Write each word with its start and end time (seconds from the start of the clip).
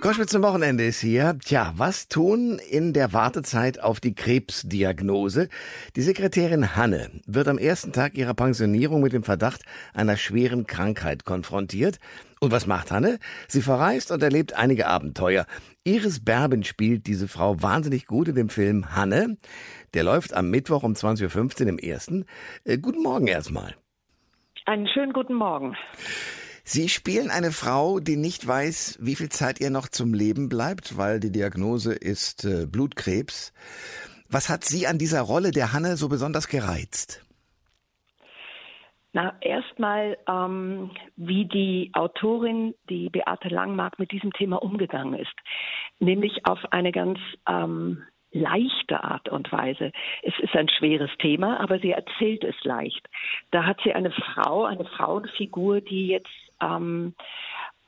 Koschwitz 0.00 0.30
zum 0.30 0.42
Wochenende 0.42 0.84
ist 0.84 1.00
hier. 1.00 1.36
Tja, 1.44 1.72
was 1.76 2.08
tun 2.08 2.60
in 2.70 2.92
der 2.92 3.12
Wartezeit 3.12 3.80
auf 3.80 3.98
die 3.98 4.14
Krebsdiagnose? 4.14 5.48
Die 5.96 6.02
Sekretärin 6.02 6.76
Hanne 6.76 7.10
wird 7.26 7.48
am 7.48 7.58
ersten 7.58 7.92
Tag 7.92 8.16
ihrer 8.16 8.34
Pensionierung 8.34 9.00
mit 9.00 9.12
dem 9.12 9.24
Verdacht 9.24 9.62
einer 9.94 10.16
schweren 10.16 10.66
Krankheit 10.66 11.24
konfrontiert. 11.24 11.98
Und 12.40 12.52
was 12.52 12.66
macht 12.66 12.92
Hanne? 12.92 13.18
Sie 13.48 13.62
verreist 13.62 14.12
und 14.12 14.22
erlebt 14.22 14.52
einige 14.52 14.86
Abenteuer. 14.86 15.46
Iris 15.82 16.24
Berben 16.24 16.62
spielt 16.62 17.06
diese 17.06 17.26
Frau 17.26 17.60
wahnsinnig 17.62 18.06
gut 18.06 18.28
in 18.28 18.36
dem 18.36 18.48
Film 18.48 18.94
Hanne. 18.94 19.36
Der 19.94 20.04
läuft 20.04 20.34
am 20.34 20.50
Mittwoch 20.50 20.84
um 20.84 20.92
20.15 20.92 21.62
Uhr 21.62 21.68
im 21.68 21.78
ersten. 21.78 22.26
Äh, 22.64 22.78
guten 22.78 23.02
Morgen 23.02 23.26
erstmal. 23.26 23.74
Einen 24.66 24.86
schönen 24.88 25.12
guten 25.12 25.34
Morgen. 25.34 25.76
Sie 26.68 26.88
spielen 26.88 27.30
eine 27.30 27.52
Frau, 27.52 28.00
die 28.00 28.16
nicht 28.16 28.44
weiß, 28.44 28.98
wie 29.00 29.14
viel 29.14 29.28
Zeit 29.28 29.60
ihr 29.60 29.70
noch 29.70 29.86
zum 29.86 30.12
Leben 30.12 30.48
bleibt, 30.48 30.98
weil 30.98 31.20
die 31.20 31.30
Diagnose 31.30 31.94
ist 31.94 32.44
äh, 32.44 32.66
Blutkrebs. 32.66 33.52
Was 34.28 34.48
hat 34.48 34.64
Sie 34.64 34.88
an 34.88 34.98
dieser 34.98 35.20
Rolle 35.20 35.52
der 35.52 35.72
Hanne 35.72 35.96
so 35.96 36.08
besonders 36.08 36.48
gereizt? 36.48 37.24
Na, 39.12 39.36
erstmal, 39.40 40.18
ähm, 40.28 40.90
wie 41.14 41.44
die 41.44 41.92
Autorin, 41.94 42.74
die 42.90 43.10
Beate 43.10 43.48
Langmark, 43.48 44.00
mit 44.00 44.10
diesem 44.10 44.32
Thema 44.32 44.60
umgegangen 44.60 45.14
ist. 45.14 45.36
Nämlich 46.00 46.46
auf 46.46 46.58
eine 46.72 46.90
ganz 46.90 47.20
ähm, 47.48 48.02
leichte 48.32 49.04
Art 49.04 49.28
und 49.28 49.52
Weise. 49.52 49.92
Es 50.24 50.34
ist 50.40 50.56
ein 50.56 50.68
schweres 50.68 51.10
Thema, 51.20 51.60
aber 51.60 51.78
sie 51.78 51.92
erzählt 51.92 52.42
es 52.42 52.56
leicht. 52.64 53.08
Da 53.52 53.64
hat 53.64 53.78
sie 53.84 53.92
eine 53.92 54.10
Frau, 54.10 54.64
eine 54.64 54.84
Frauenfigur, 54.84 55.80
die 55.80 56.08
jetzt 56.08 56.45
ähm, 56.60 57.14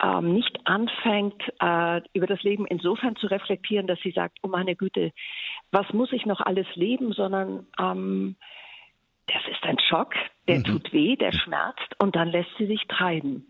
ähm, 0.01 0.35
nicht 0.35 0.61
anfängt, 0.65 1.43
äh, 1.61 2.01
über 2.13 2.27
das 2.27 2.43
Leben 2.43 2.67
insofern 2.67 3.17
zu 3.17 3.27
reflektieren, 3.27 3.87
dass 3.87 3.99
sie 4.01 4.13
sagt, 4.13 4.39
oh 4.43 4.49
meine 4.49 4.77
Güte, 4.77 5.13
was 5.73 5.93
muss 5.93 6.13
ich 6.13 6.25
noch 6.25 6.41
alles 6.41 6.67
leben, 6.75 7.13
sondern 7.13 7.67
ähm, 7.81 8.37
das 9.27 9.43
ist 9.51 9.63
ein 9.65 9.79
Schock, 9.79 10.15
der 10.47 10.59
mhm. 10.59 10.65
tut 10.65 10.93
weh, 10.93 11.17
der 11.17 11.33
schmerzt 11.33 11.95
und 12.01 12.17
dann 12.17 12.29
lässt 12.29 12.51
sie 12.59 12.67
sich 12.67 12.87
treiben. 12.89 13.49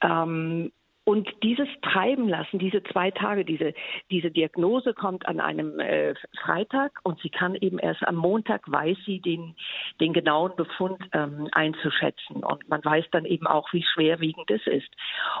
Ähm, 0.00 0.72
und 1.04 1.28
dieses 1.42 1.66
Treiben 1.82 2.28
lassen, 2.28 2.60
diese 2.60 2.80
zwei 2.84 3.10
Tage, 3.10 3.44
diese, 3.44 3.74
diese 4.12 4.30
Diagnose 4.30 4.94
kommt 4.94 5.26
an 5.26 5.40
einem 5.40 5.80
äh, 5.80 6.14
Freitag 6.40 7.00
und 7.02 7.20
sie 7.20 7.28
kann 7.28 7.56
eben 7.56 7.80
erst 7.80 8.06
am 8.06 8.14
Montag, 8.14 8.70
weiß 8.70 8.96
sie 9.04 9.18
den, 9.18 9.56
den 10.00 10.12
genauen 10.12 10.54
Befund 10.54 11.02
ähm, 11.12 11.48
einzuschätzen. 11.50 12.44
Und 12.44 12.68
man 12.68 12.84
weiß 12.84 13.06
dann 13.10 13.24
eben 13.24 13.48
auch, 13.48 13.72
wie 13.72 13.82
schwerwiegend 13.82 14.48
es 14.52 14.64
ist. 14.68 14.88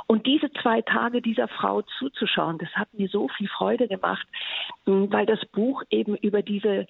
Und 0.08 0.26
diese 0.26 0.50
zwei 0.62 0.82
Tage 0.82 1.22
dieser 1.22 1.46
Frau 1.46 1.82
zuzuschauen, 1.98 2.58
das 2.58 2.70
hat 2.70 2.92
mir 2.94 3.08
so 3.08 3.28
viel 3.28 3.48
Freude 3.48 3.86
gemacht, 3.86 4.26
weil 4.84 5.26
das 5.26 5.44
Buch 5.52 5.84
eben 5.90 6.16
über 6.16 6.42
diese, 6.42 6.88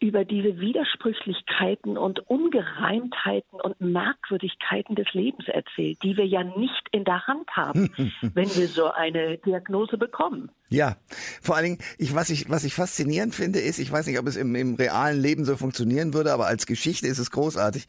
über 0.00 0.24
diese 0.24 0.58
Widersprüchlichkeiten 0.58 1.96
und 1.96 2.28
Ungereimtheiten 2.28 3.60
und 3.60 3.80
Merkwürdigkeiten 3.80 4.96
des 4.96 5.12
Lebens 5.14 5.46
erzählt, 5.46 6.02
die 6.02 6.16
wir 6.16 6.26
ja 6.26 6.42
nicht 6.42 6.88
in 6.90 7.04
der 7.04 7.28
Hand 7.28 7.48
haben. 7.56 7.91
wenn 8.34 8.54
wir 8.54 8.68
so 8.68 8.90
eine 8.90 9.38
Diagnose 9.38 9.98
bekommen. 9.98 10.50
Ja, 10.72 10.96
vor 11.42 11.56
allen 11.56 11.64
Dingen, 11.64 11.78
ich, 11.98 12.14
was, 12.14 12.30
ich, 12.30 12.48
was 12.48 12.64
ich 12.64 12.72
faszinierend 12.74 13.34
finde, 13.34 13.60
ist, 13.60 13.78
ich 13.78 13.92
weiß 13.92 14.06
nicht, 14.06 14.18
ob 14.18 14.26
es 14.26 14.36
im, 14.36 14.54
im 14.54 14.74
realen 14.74 15.20
Leben 15.20 15.44
so 15.44 15.58
funktionieren 15.58 16.14
würde, 16.14 16.32
aber 16.32 16.46
als 16.46 16.64
Geschichte 16.64 17.06
ist 17.06 17.18
es 17.18 17.30
großartig. 17.30 17.86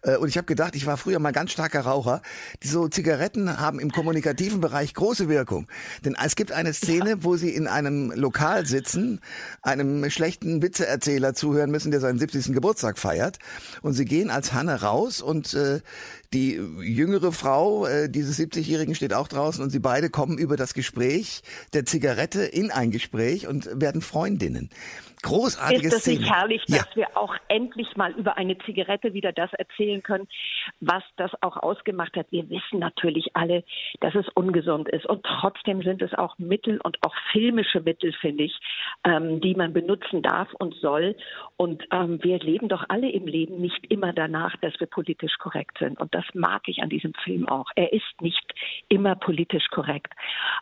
Äh, 0.00 0.16
und 0.16 0.28
ich 0.28 0.38
habe 0.38 0.46
gedacht, 0.46 0.74
ich 0.74 0.86
war 0.86 0.96
früher 0.96 1.18
mal 1.18 1.32
ganz 1.32 1.52
starker 1.52 1.82
Raucher. 1.82 2.22
So 2.64 2.88
Zigaretten 2.88 3.60
haben 3.60 3.78
im 3.78 3.92
kommunikativen 3.92 4.62
Bereich 4.62 4.94
große 4.94 5.28
Wirkung. 5.28 5.66
Denn 6.06 6.16
es 6.24 6.34
gibt 6.34 6.52
eine 6.52 6.72
Szene, 6.72 7.10
ja. 7.10 7.16
wo 7.20 7.36
sie 7.36 7.50
in 7.50 7.66
einem 7.66 8.10
Lokal 8.12 8.64
sitzen, 8.64 9.20
einem 9.60 10.08
schlechten 10.08 10.62
Witzeerzähler 10.62 11.34
zuhören 11.34 11.70
müssen, 11.70 11.90
der 11.90 12.00
seinen 12.00 12.18
70. 12.18 12.54
Geburtstag 12.54 12.98
feiert. 12.98 13.38
Und 13.82 13.92
sie 13.92 14.06
gehen 14.06 14.30
als 14.30 14.54
Hanne 14.54 14.80
raus 14.80 15.20
und 15.20 15.52
äh, 15.52 15.80
die 16.32 16.58
jüngere 16.80 17.32
Frau 17.32 17.86
äh, 17.86 18.08
dieses 18.08 18.38
70-Jährigen 18.38 18.94
steht 18.94 19.12
auch 19.12 19.28
draußen 19.28 19.62
und 19.62 19.68
sie 19.68 19.80
beide 19.80 20.08
kommen 20.08 20.38
über 20.38 20.56
das 20.56 20.72
Gespräch 20.72 21.42
der 21.74 21.84
Zigarette 22.22 22.42
in 22.44 22.70
ein 22.70 22.90
Gespräch 22.90 23.46
und 23.46 23.68
werden 23.80 24.00
Freundinnen. 24.00 24.70
Großartige 25.22 25.86
Ist 25.86 25.92
das 25.94 26.02
Szene. 26.02 26.18
nicht 26.18 26.34
herrlich, 26.34 26.62
ja. 26.66 26.78
dass 26.78 26.96
wir 26.96 27.16
auch 27.16 27.34
endlich 27.48 27.96
mal 27.96 28.10
über 28.12 28.36
eine 28.36 28.58
Zigarette 28.58 29.14
wieder 29.14 29.32
das 29.32 29.52
erzählen 29.52 30.02
können, 30.02 30.26
was 30.80 31.04
das 31.16 31.30
auch 31.42 31.56
ausgemacht 31.56 32.16
hat? 32.16 32.26
Wir 32.30 32.50
wissen 32.50 32.80
natürlich 32.80 33.30
alle, 33.34 33.62
dass 34.00 34.14
es 34.16 34.26
ungesund 34.34 34.88
ist. 34.88 35.06
Und 35.06 35.24
trotzdem 35.24 35.82
sind 35.82 36.02
es 36.02 36.12
auch 36.14 36.38
Mittel 36.38 36.80
und 36.82 36.98
auch 37.02 37.14
filmische 37.30 37.80
Mittel, 37.80 38.12
finde 38.20 38.44
ich, 38.44 38.58
ähm, 39.04 39.40
die 39.40 39.54
man 39.54 39.72
benutzen 39.72 40.22
darf 40.22 40.52
und 40.54 40.74
soll. 40.74 41.14
Und 41.56 41.84
ähm, 41.92 42.18
wir 42.22 42.40
leben 42.40 42.68
doch 42.68 42.84
alle 42.88 43.08
im 43.08 43.26
Leben 43.26 43.60
nicht 43.60 43.90
immer 43.90 44.12
danach, 44.12 44.56
dass 44.56 44.78
wir 44.80 44.88
politisch 44.88 45.36
korrekt 45.38 45.78
sind. 45.78 46.00
Und 46.00 46.12
das 46.14 46.24
mag 46.34 46.62
ich 46.66 46.82
an 46.82 46.88
diesem 46.88 47.14
Film 47.22 47.48
auch. 47.48 47.70
Er 47.76 47.92
ist 47.92 48.20
nicht 48.20 48.52
immer 48.88 49.14
politisch 49.14 49.68
korrekt. 49.68 50.12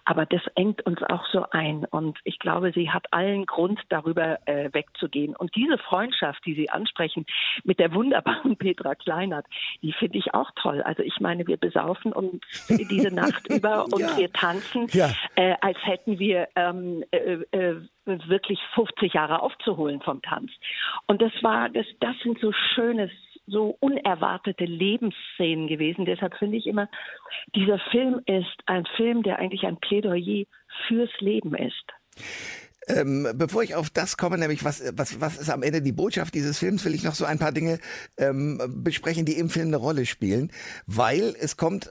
Aber 0.04 0.26
das 0.26 0.42
engt 0.54 0.84
uns 0.84 1.02
auch 1.04 1.24
so 1.32 1.46
ein. 1.50 1.86
Und 1.86 2.18
ich 2.24 2.38
glaube, 2.38 2.72
sie 2.74 2.90
hat 2.90 3.06
allen 3.12 3.46
Grund 3.46 3.80
darüber 3.88 4.38
äh, 4.50 4.70
wegzugehen. 4.72 5.36
Und 5.36 5.54
diese 5.54 5.78
Freundschaft, 5.78 6.44
die 6.44 6.54
Sie 6.54 6.70
ansprechen, 6.70 7.24
mit 7.64 7.78
der 7.78 7.94
wunderbaren 7.94 8.56
Petra 8.58 8.94
Kleinert, 8.94 9.46
die 9.82 9.92
finde 9.92 10.18
ich 10.18 10.34
auch 10.34 10.50
toll. 10.56 10.82
Also 10.82 11.02
ich 11.02 11.20
meine, 11.20 11.46
wir 11.46 11.56
besaufen 11.56 12.12
uns 12.12 12.40
diese 12.68 13.10
Nacht 13.14 13.48
über 13.48 13.84
und 13.84 14.00
ja. 14.00 14.16
wir 14.16 14.32
tanzen, 14.32 14.88
ja. 14.92 15.10
äh, 15.36 15.54
als 15.60 15.78
hätten 15.84 16.18
wir 16.18 16.48
ähm, 16.56 17.04
äh, 17.10 17.38
äh, 17.52 17.76
wirklich 18.04 18.58
50 18.74 19.14
Jahre 19.14 19.40
aufzuholen 19.40 20.00
vom 20.00 20.20
Tanz. 20.22 20.50
Und 21.06 21.22
das 21.22 21.32
war, 21.42 21.68
das, 21.68 21.86
das 22.00 22.16
sind 22.22 22.40
so 22.40 22.52
schöne 22.74 23.10
so 23.46 23.76
unerwartete 23.80 24.64
Lebensszenen 24.64 25.66
gewesen. 25.66 26.04
Deshalb 26.04 26.36
finde 26.36 26.56
ich 26.56 26.66
immer, 26.68 26.88
dieser 27.56 27.80
Film 27.90 28.20
ist 28.26 28.56
ein 28.66 28.86
Film, 28.96 29.24
der 29.24 29.40
eigentlich 29.40 29.66
ein 29.66 29.78
Plädoyer 29.78 30.44
fürs 30.86 31.10
Leben 31.20 31.54
ist. 31.54 31.84
Ähm, 32.96 33.28
bevor 33.34 33.62
ich 33.62 33.74
auf 33.74 33.90
das 33.90 34.16
komme, 34.16 34.38
nämlich 34.38 34.64
was, 34.64 34.82
was, 34.94 35.20
was 35.20 35.36
ist 35.36 35.50
am 35.50 35.62
Ende 35.62 35.82
die 35.82 35.92
Botschaft 35.92 36.34
dieses 36.34 36.58
Films, 36.58 36.84
will 36.84 36.94
ich 36.94 37.02
noch 37.02 37.14
so 37.14 37.24
ein 37.24 37.38
paar 37.38 37.52
Dinge 37.52 37.78
ähm, 38.16 38.60
besprechen, 38.82 39.24
die 39.24 39.38
im 39.38 39.50
Film 39.50 39.68
eine 39.68 39.76
Rolle 39.76 40.06
spielen. 40.06 40.52
Weil 40.86 41.34
es 41.38 41.56
kommt, 41.56 41.90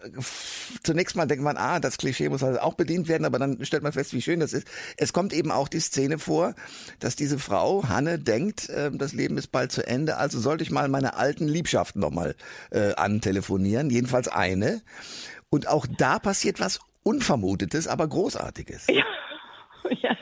zunächst 0.84 1.16
mal 1.16 1.26
denkt 1.26 1.44
man, 1.44 1.58
ah, 1.58 1.80
das 1.80 1.98
Klischee 1.98 2.30
muss 2.30 2.44
also 2.44 2.60
auch 2.60 2.74
bedient 2.74 3.08
werden, 3.08 3.26
aber 3.26 3.40
dann 3.40 3.64
stellt 3.66 3.84
man 3.84 3.94
fest, 3.94 4.14
wie 4.14 4.22
schön 4.22 4.40
das 4.40 4.54
ist. 4.54 4.68
Es 4.98 5.14
kommt 5.14 5.34
eben 5.34 5.52
auch 5.52 5.68
die 5.68 5.80
Szene 5.80 6.20
vor, 6.20 6.56
dass 7.00 7.16
diese 7.16 7.40
Frau, 7.40 7.88
Hanne, 7.88 8.20
denkt, 8.20 8.70
äh, 8.70 8.92
das 8.92 9.14
Leben 9.14 9.38
ist 9.38 9.48
bald 9.48 9.72
zu 9.72 9.86
Ende, 9.86 10.18
also 10.18 10.40
sollte 10.40 10.64
ich 10.64 10.72
mal 10.72 10.88
meine 10.90 11.16
alten 11.16 11.48
Liebschaften 11.48 12.02
nochmal 12.02 12.36
äh, 12.72 12.94
antelefonieren, 12.96 13.90
jedenfalls 13.90 14.28
eine. 14.28 14.82
Und 15.50 15.68
auch 15.68 15.88
da 15.98 16.20
passiert 16.20 16.60
was 16.60 16.80
Unvermutetes, 17.04 17.88
aber 17.88 18.08
Großartiges. 18.08 18.88
Ja. 18.88 19.04
Ja, 20.04 20.16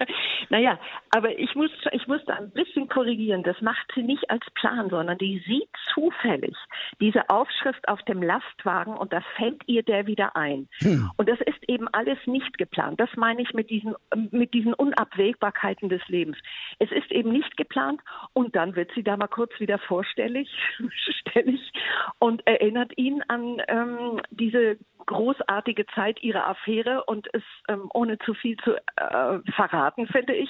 naja, 0.50 0.80
aber 1.12 1.38
ich 1.38 1.56
muss, 1.56 1.72
ich 1.91 2.08
muss 2.08 2.24
da 2.25 2.35
ein 2.35 2.52
bisschen 2.52 2.88
korrigieren. 2.88 3.44
Das 3.44 3.59
macht 3.62 3.91
sie 3.96 4.03
nicht 4.03 4.30
als 4.30 4.46
Plan, 4.56 4.90
sondern 4.90 5.18
die 5.18 5.44
sieht 5.46 5.69
zufällig 5.94 6.56
diese 7.00 7.30
Aufschrift 7.30 7.88
auf 7.88 8.02
dem 8.03 8.22
Lastwagen 8.22 8.96
und 8.96 9.13
da 9.13 9.22
fällt 9.36 9.62
ihr 9.68 9.84
der 9.84 10.07
wieder 10.07 10.36
ein. 10.36 10.68
Hm. 10.80 11.12
Und 11.18 11.30
das 11.30 11.40
ist 11.41 11.68
eben 11.68 11.88
alles 11.90 12.18
nicht 12.25 12.57
geplant. 12.57 13.00
Das 13.00 13.09
meine 13.16 13.41
ich 13.41 13.53
mit 13.53 13.69
diesen, 13.69 13.96
mit 14.31 14.53
diesen 14.53 14.74
Unabwägbarkeiten 14.74 15.90
des 15.90 16.06
Lebens. 16.07 16.38
Es 16.80 16.91
ist 16.91 17.12
eben 17.12 17.31
nicht 17.31 17.57
geplant 17.57 18.02
und 18.34 18.56
dann 18.56 18.75
wird 18.75 18.91
sie 18.96 19.03
da 19.03 19.18
mal 19.18 19.28
kurz 19.28 19.52
wieder 19.59 19.80
vorstellig, 19.80 20.50
stellig 21.19 21.72
und 22.19 22.46
erinnert 22.47 22.97
ihn 22.97 23.24
an 23.27 23.62
ähm, 23.68 24.21
diese 24.31 24.77
großartige 25.07 25.86
Zeit 25.95 26.21
ihrer 26.21 26.48
Affäre 26.48 27.04
und 27.06 27.27
es, 27.33 27.44
ähm, 27.68 27.89
ohne 27.94 28.19
zu 28.19 28.36
viel 28.36 28.56
zu 28.57 28.75
äh, 28.75 29.39
verraten, 29.56 30.07
finde 30.07 30.36
ich, 30.36 30.50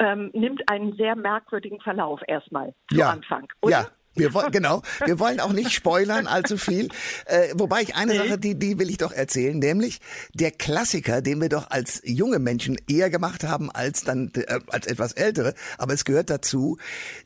ähm, 0.00 0.30
nimmt 0.34 0.68
einen 0.68 0.96
sehr 0.96 1.14
merkwürdigen 1.14 1.80
Verlauf 1.80 2.20
erstmal 2.26 2.74
zu 2.90 2.98
ja. 2.98 3.10
Anfang. 3.10 3.46
Oder? 3.62 3.70
Ja. 3.70 3.86
Wir 4.14 4.34
wollen, 4.34 4.50
genau, 4.50 4.82
wir 5.06 5.20
wollen 5.20 5.38
auch 5.38 5.52
nicht 5.52 5.70
spoilern 5.70 6.26
allzu 6.26 6.56
viel. 6.56 6.88
Äh, 7.26 7.54
wobei 7.54 7.82
ich 7.82 7.94
eine 7.94 8.16
Sache, 8.16 8.38
die, 8.38 8.58
die 8.58 8.76
will 8.76 8.90
ich 8.90 8.98
doch 8.98 9.12
erzählen, 9.12 9.56
nämlich 9.56 10.00
der 10.34 10.50
Klassiker, 10.50 11.22
den 11.22 11.40
wir 11.40 11.48
doch 11.48 11.70
als 11.70 12.02
junge 12.04 12.40
Menschen 12.40 12.76
eher 12.88 13.08
gemacht 13.08 13.44
haben 13.44 13.70
als 13.70 14.02
dann 14.02 14.32
äh, 14.34 14.58
als 14.68 14.88
etwas 14.88 15.12
ältere. 15.12 15.54
Aber 15.78 15.94
es 15.94 16.04
gehört 16.04 16.28
dazu, 16.28 16.76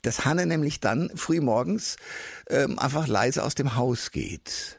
dass 0.03 0.26
Hanne 0.26 0.44
nämlich 0.44 0.79
dann 0.79 1.11
früh 1.15 1.41
morgens 1.41 1.97
ähm, 2.50 2.79
einfach 2.79 3.09
leise 3.09 3.44
aus 3.44 3.55
dem 3.55 3.76
Haus 3.76 4.11
geht 4.11 4.79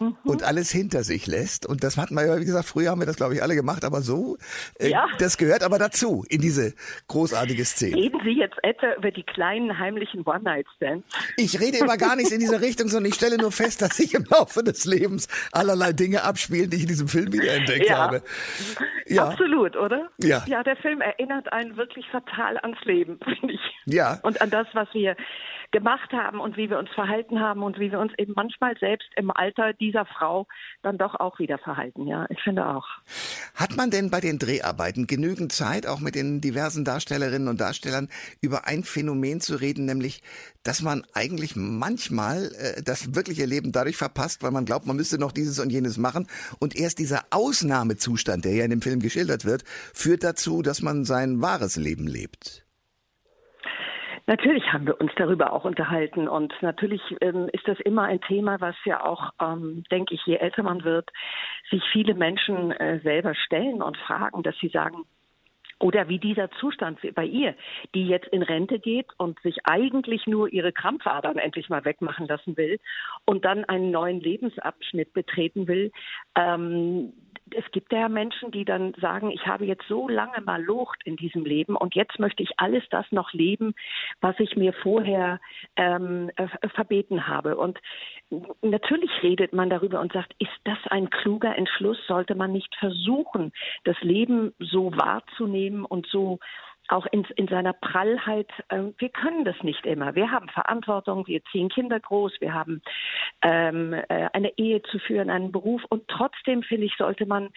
mhm. 0.00 0.16
und 0.24 0.42
alles 0.42 0.70
hinter 0.70 1.04
sich 1.04 1.26
lässt. 1.26 1.66
Und 1.66 1.84
das 1.84 1.96
hat 1.96 2.10
man 2.10 2.26
ja, 2.26 2.38
wie 2.38 2.44
gesagt, 2.44 2.66
früher 2.66 2.90
haben 2.90 3.00
wir 3.00 3.06
das, 3.06 3.16
glaube 3.16 3.34
ich, 3.34 3.42
alle 3.42 3.54
gemacht, 3.54 3.84
aber 3.84 4.02
so, 4.02 4.36
äh, 4.78 4.90
ja. 4.90 5.06
das 5.18 5.38
gehört 5.38 5.62
aber 5.62 5.78
dazu 5.78 6.24
in 6.28 6.40
diese 6.40 6.74
großartige 7.08 7.64
Szene. 7.64 7.96
Reden 7.96 8.20
Sie 8.24 8.32
jetzt 8.32 8.56
etwa 8.62 8.94
über 8.94 9.10
die 9.10 9.22
kleinen 9.22 9.78
heimlichen 9.78 10.24
One-Night-Stands? 10.24 11.06
Ich 11.36 11.60
rede 11.60 11.78
immer 11.78 11.96
gar 11.96 12.16
nichts 12.16 12.32
in 12.32 12.40
diese 12.40 12.60
Richtung, 12.60 12.88
sondern 12.88 13.10
ich 13.10 13.16
stelle 13.16 13.36
nur 13.38 13.52
fest, 13.52 13.82
dass 13.82 13.96
sich 13.96 14.14
im 14.14 14.24
Laufe 14.30 14.62
des 14.62 14.84
Lebens 14.84 15.28
allerlei 15.52 15.92
Dinge 15.92 16.22
abspielen, 16.22 16.70
die 16.70 16.76
ich 16.76 16.82
in 16.82 16.88
diesem 16.88 17.08
Film 17.08 17.32
wiederentdeckt 17.32 17.88
ja. 17.88 17.98
habe. 17.98 18.22
Ja. 19.06 19.28
Absolut, 19.28 19.76
oder? 19.76 20.10
Ja. 20.22 20.44
Ja, 20.46 20.62
der 20.62 20.76
Film 20.76 21.00
erinnert 21.00 21.52
einen 21.52 21.76
wirklich 21.76 22.06
fatal 22.08 22.58
ans 22.58 22.78
Leben, 22.84 23.18
finde 23.40 23.54
ich. 23.54 23.60
Ja. 23.86 24.18
Und 24.22 24.40
an 24.40 24.50
das, 24.50 24.66
was 24.72 24.88
wir 24.92 25.16
gemacht 25.70 26.12
haben 26.12 26.40
und 26.40 26.56
wie 26.56 26.70
wir 26.70 26.78
uns 26.78 26.90
verhalten 26.90 27.40
haben 27.40 27.62
und 27.62 27.78
wie 27.78 27.90
wir 27.90 27.98
uns 27.98 28.12
eben 28.16 28.32
manchmal 28.34 28.76
selbst 28.78 29.08
im 29.16 29.30
Alter 29.30 29.74
dieser 29.74 30.06
Frau 30.06 30.46
dann 30.82 30.96
doch 30.96 31.14
auch 31.14 31.38
wieder 31.38 31.58
verhalten. 31.58 32.06
Ja, 32.06 32.26
ich 32.30 32.40
finde 32.40 32.66
auch. 32.66 32.86
Hat 33.54 33.76
man 33.76 33.90
denn 33.90 34.10
bei 34.10 34.20
den 34.20 34.38
Dreharbeiten 34.38 35.06
genügend 35.06 35.52
Zeit, 35.52 35.86
auch 35.86 36.00
mit 36.00 36.14
den 36.14 36.40
diversen 36.40 36.84
Darstellerinnen 36.84 37.48
und 37.48 37.60
Darstellern 37.60 38.08
über 38.40 38.66
ein 38.66 38.82
Phänomen 38.82 39.40
zu 39.40 39.56
reden, 39.56 39.84
nämlich, 39.84 40.22
dass 40.62 40.80
man 40.80 41.04
eigentlich 41.12 41.54
manchmal 41.54 42.50
äh, 42.58 42.82
das 42.82 43.14
wirkliche 43.14 43.44
Leben 43.44 43.72
dadurch 43.72 43.96
verpasst, 43.96 44.42
weil 44.42 44.52
man 44.52 44.64
glaubt, 44.64 44.86
man 44.86 44.96
müsste 44.96 45.18
noch 45.18 45.32
dieses 45.32 45.58
und 45.58 45.70
jenes 45.70 45.98
machen 45.98 46.26
und 46.58 46.76
erst 46.76 46.98
dieser 46.98 47.24
Ausnahmezustand, 47.30 48.44
der 48.44 48.54
ja 48.54 48.64
in 48.64 48.70
dem 48.70 48.82
Film 48.82 49.00
geschildert 49.00 49.44
wird, 49.44 49.64
führt 49.92 50.24
dazu, 50.24 50.62
dass 50.62 50.80
man 50.80 51.04
sein 51.04 51.42
wahres 51.42 51.76
Leben 51.76 52.06
lebt. 52.06 52.67
Natürlich 54.28 54.74
haben 54.74 54.86
wir 54.86 55.00
uns 55.00 55.10
darüber 55.16 55.54
auch 55.54 55.64
unterhalten 55.64 56.28
und 56.28 56.52
natürlich 56.60 57.00
ähm, 57.22 57.48
ist 57.54 57.66
das 57.66 57.80
immer 57.80 58.02
ein 58.02 58.20
Thema, 58.20 58.60
was 58.60 58.76
ja 58.84 59.02
auch, 59.02 59.30
ähm, 59.40 59.84
denke 59.90 60.14
ich, 60.14 60.20
je 60.26 60.36
älter 60.36 60.62
man 60.62 60.84
wird, 60.84 61.10
sich 61.70 61.82
viele 61.92 62.12
Menschen 62.12 62.70
äh, 62.72 63.00
selber 63.00 63.34
stellen 63.34 63.80
und 63.80 63.96
fragen, 63.96 64.42
dass 64.42 64.54
sie 64.58 64.68
sagen, 64.68 65.06
oder 65.80 66.08
wie 66.08 66.18
dieser 66.18 66.50
Zustand 66.52 66.98
bei 67.14 67.24
ihr, 67.24 67.54
die 67.94 68.06
jetzt 68.06 68.28
in 68.28 68.42
Rente 68.42 68.78
geht 68.78 69.06
und 69.16 69.40
sich 69.40 69.58
eigentlich 69.64 70.26
nur 70.26 70.52
ihre 70.52 70.72
Krampfadern 70.72 71.38
endlich 71.38 71.68
mal 71.68 71.84
wegmachen 71.84 72.26
lassen 72.26 72.56
will 72.56 72.78
und 73.24 73.44
dann 73.44 73.64
einen 73.64 73.90
neuen 73.90 74.20
Lebensabschnitt 74.20 75.12
betreten 75.12 75.68
will. 75.68 75.92
Ähm, 76.34 77.12
es 77.54 77.64
gibt 77.72 77.92
ja 77.92 78.08
Menschen, 78.08 78.50
die 78.50 78.64
dann 78.64 78.94
sagen, 79.00 79.30
ich 79.30 79.46
habe 79.46 79.64
jetzt 79.64 79.86
so 79.88 80.08
lange 80.08 80.40
mal 80.42 80.62
Lucht 80.62 81.00
in 81.04 81.16
diesem 81.16 81.44
Leben 81.44 81.76
und 81.76 81.94
jetzt 81.94 82.18
möchte 82.18 82.42
ich 82.42 82.50
alles 82.58 82.84
das 82.90 83.06
noch 83.10 83.32
leben, 83.32 83.74
was 84.20 84.38
ich 84.38 84.56
mir 84.56 84.72
vorher 84.72 85.40
ähm, 85.76 86.30
äh, 86.36 86.68
verbeten 86.74 87.26
habe. 87.26 87.56
Und 87.56 87.78
natürlich 88.62 89.10
redet 89.22 89.52
man 89.52 89.70
darüber 89.70 90.00
und 90.00 90.12
sagt, 90.12 90.34
ist 90.38 90.50
das 90.64 90.78
ein 90.90 91.10
kluger 91.10 91.56
Entschluss? 91.56 91.98
Sollte 92.06 92.34
man 92.34 92.52
nicht 92.52 92.74
versuchen, 92.76 93.52
das 93.84 93.98
Leben 94.02 94.52
so 94.58 94.92
wahrzunehmen 94.96 95.67
und 95.84 96.06
so 96.06 96.38
auch 96.88 97.06
in, 97.12 97.24
in 97.36 97.48
seiner 97.48 97.74
Prallheit, 97.74 98.48
äh, 98.68 98.82
wir 98.96 99.08
können 99.10 99.44
das 99.44 99.56
nicht 99.62 99.84
immer. 99.86 100.14
Wir 100.14 100.30
haben 100.30 100.48
Verantwortung, 100.48 101.26
wir 101.26 101.42
ziehen 101.52 101.68
Kinder 101.68 102.00
groß, 102.00 102.32
wir 102.40 102.54
haben 102.54 102.82
ähm, 103.42 103.92
äh, 103.92 104.28
eine 104.32 104.56
Ehe 104.56 104.82
zu 104.82 104.98
führen, 104.98 105.30
einen 105.30 105.52
Beruf 105.52 105.82
und 105.90 106.08
trotzdem, 106.08 106.62
finde 106.62 106.86
ich, 106.86 106.96
sollte 106.96 107.26
man 107.26 107.50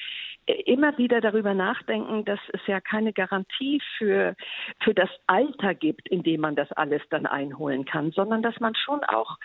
äh, 0.45 0.53
immer 0.63 0.97
wieder 0.97 1.21
darüber 1.21 1.53
nachdenken, 1.53 2.25
dass 2.25 2.39
es 2.53 2.61
ja 2.67 2.81
keine 2.81 3.13
Garantie 3.13 3.81
für, 3.97 4.35
für 4.81 4.93
das 4.93 5.09
Alter 5.27 5.73
gibt, 5.75 6.09
in 6.09 6.23
dem 6.23 6.41
man 6.41 6.55
das 6.55 6.71
alles 6.73 7.01
dann 7.09 7.25
einholen 7.25 7.85
kann, 7.85 8.11
sondern 8.11 8.43
dass 8.43 8.59
man 8.59 8.75
schon 8.75 9.03
auch 9.05 9.37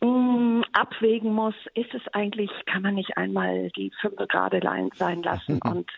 mh, 0.00 0.08
mm, 0.08 0.64
abwägen 0.72 1.32
muss, 1.32 1.56
ist 1.74 1.92
es 1.92 2.06
eigentlich, 2.12 2.50
kann 2.66 2.82
man 2.82 2.94
nicht 2.94 3.16
einmal 3.16 3.70
die 3.76 3.90
fünf 4.00 4.16
gerade 4.28 4.60
sein 4.94 5.22
lassen 5.22 5.60
und 5.64 5.90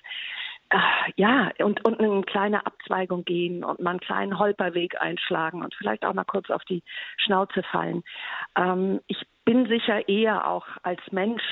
ja, 1.17 1.51
und, 1.61 1.85
und 1.85 2.01
eine 2.01 2.23
kleine 2.23 2.67
Abzweigung 2.67 3.25
gehen 3.25 3.65
und 3.65 3.81
mal 3.81 3.91
einen 3.91 4.01
kleinen 4.01 4.39
Holperweg 4.39 5.01
einschlagen 5.01 5.63
und 5.63 5.75
vielleicht 5.75 6.05
auch 6.05 6.15
mal 6.15 6.25
kurz 6.25 6.51
auf 6.51 6.65
die 6.65 6.83
Schnauze 7.19 7.63
fallen. 7.63 8.03
Ähm, 8.57 9.01
ich 9.07 9.19
bin 9.45 9.69
sicher 9.69 10.09
eher 10.09 10.49
auch 10.49 10.67
als 10.83 11.01
Mensch, 11.13 11.43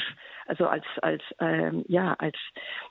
also 0.47 0.67
als 0.67 0.85
als 1.01 1.23
ähm, 1.39 1.85
ja 1.87 2.15
als 2.19 2.37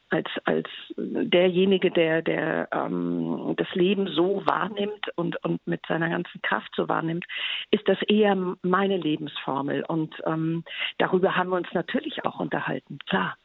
als 0.10 0.28
als 0.46 0.70
derjenige, 0.98 1.92
der 1.92 2.22
der 2.22 2.70
ähm, 2.72 3.54
das 3.58 3.68
Leben 3.76 4.08
so 4.08 4.44
wahrnimmt 4.46 5.10
und 5.16 5.44
und 5.44 5.60
mit 5.68 5.86
seiner 5.88 6.10
ganzen 6.10 6.42
Kraft 6.42 6.72
so 6.76 6.88
wahrnimmt, 6.88 7.26
ist 7.70 7.88
das 7.88 8.02
eher 8.04 8.36
meine 8.62 8.98
Lebensformel 8.98 9.84
und 9.84 10.16
ähm, 10.26 10.64
darüber 11.00 11.36
haben 11.36 11.50
wir 11.50 11.58
uns 11.58 11.74
natürlich 11.74 12.26
auch 12.26 12.40
unterhalten, 12.40 12.98
klar. 13.08 13.36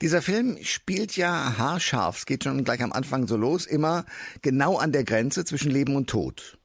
Dieser 0.00 0.22
Film 0.22 0.58
spielt 0.62 1.16
ja 1.16 1.56
haarscharf, 1.58 2.18
es 2.18 2.26
geht 2.26 2.44
schon 2.44 2.64
gleich 2.64 2.82
am 2.82 2.92
Anfang 2.92 3.26
so 3.26 3.36
los, 3.36 3.66
immer 3.66 4.04
genau 4.42 4.76
an 4.76 4.92
der 4.92 5.04
Grenze 5.04 5.44
zwischen 5.44 5.70
Leben 5.70 5.96
und 5.96 6.08
Tod. 6.10 6.58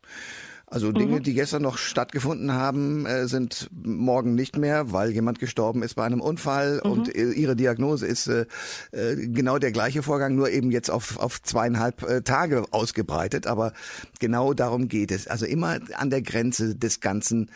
Also 0.72 0.92
Dinge, 0.92 1.18
mhm. 1.18 1.24
die 1.24 1.34
gestern 1.34 1.64
noch 1.64 1.80
stattgefunden 1.80 2.54
haben, 2.54 3.08
äh, 3.08 3.28
sind 3.28 3.70
morgen 3.72 4.36
nicht 4.36 4.56
mehr, 4.56 4.92
weil 4.92 5.10
jemand 5.10 5.40
gestorben 5.40 5.82
ist 5.82 5.96
bei 5.96 6.04
einem 6.04 6.22
Unfall 6.22 6.80
mhm. 6.84 6.92
und 6.92 7.16
ihre 7.16 7.56
Diagnose 7.56 8.06
ist 8.06 8.28
äh, 8.28 8.46
äh, 8.92 9.16
genau 9.16 9.58
der 9.58 9.72
gleiche 9.72 10.04
Vorgang, 10.04 10.36
nur 10.36 10.52
eben 10.52 10.70
jetzt 10.70 10.92
auf, 10.92 11.18
auf 11.18 11.42
zweieinhalb 11.42 12.04
äh, 12.04 12.22
Tage 12.22 12.66
ausgebreitet. 12.70 13.48
Aber 13.48 13.74
genau 14.20 14.54
darum 14.54 14.90
geht 14.90 15.12
es. 15.12 15.28
Also 15.28 15.48
immer 15.48 15.80
an 15.96 16.12
der 16.12 16.22
Grenze 16.22 16.76
des 16.76 17.00
Ganzen 17.00 17.50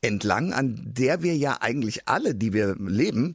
entlang, 0.00 0.52
an 0.52 0.80
der 0.84 1.22
wir 1.22 1.36
ja 1.36 1.58
eigentlich 1.60 2.08
alle, 2.08 2.34
die 2.34 2.52
wir 2.52 2.76
leben, 2.78 3.34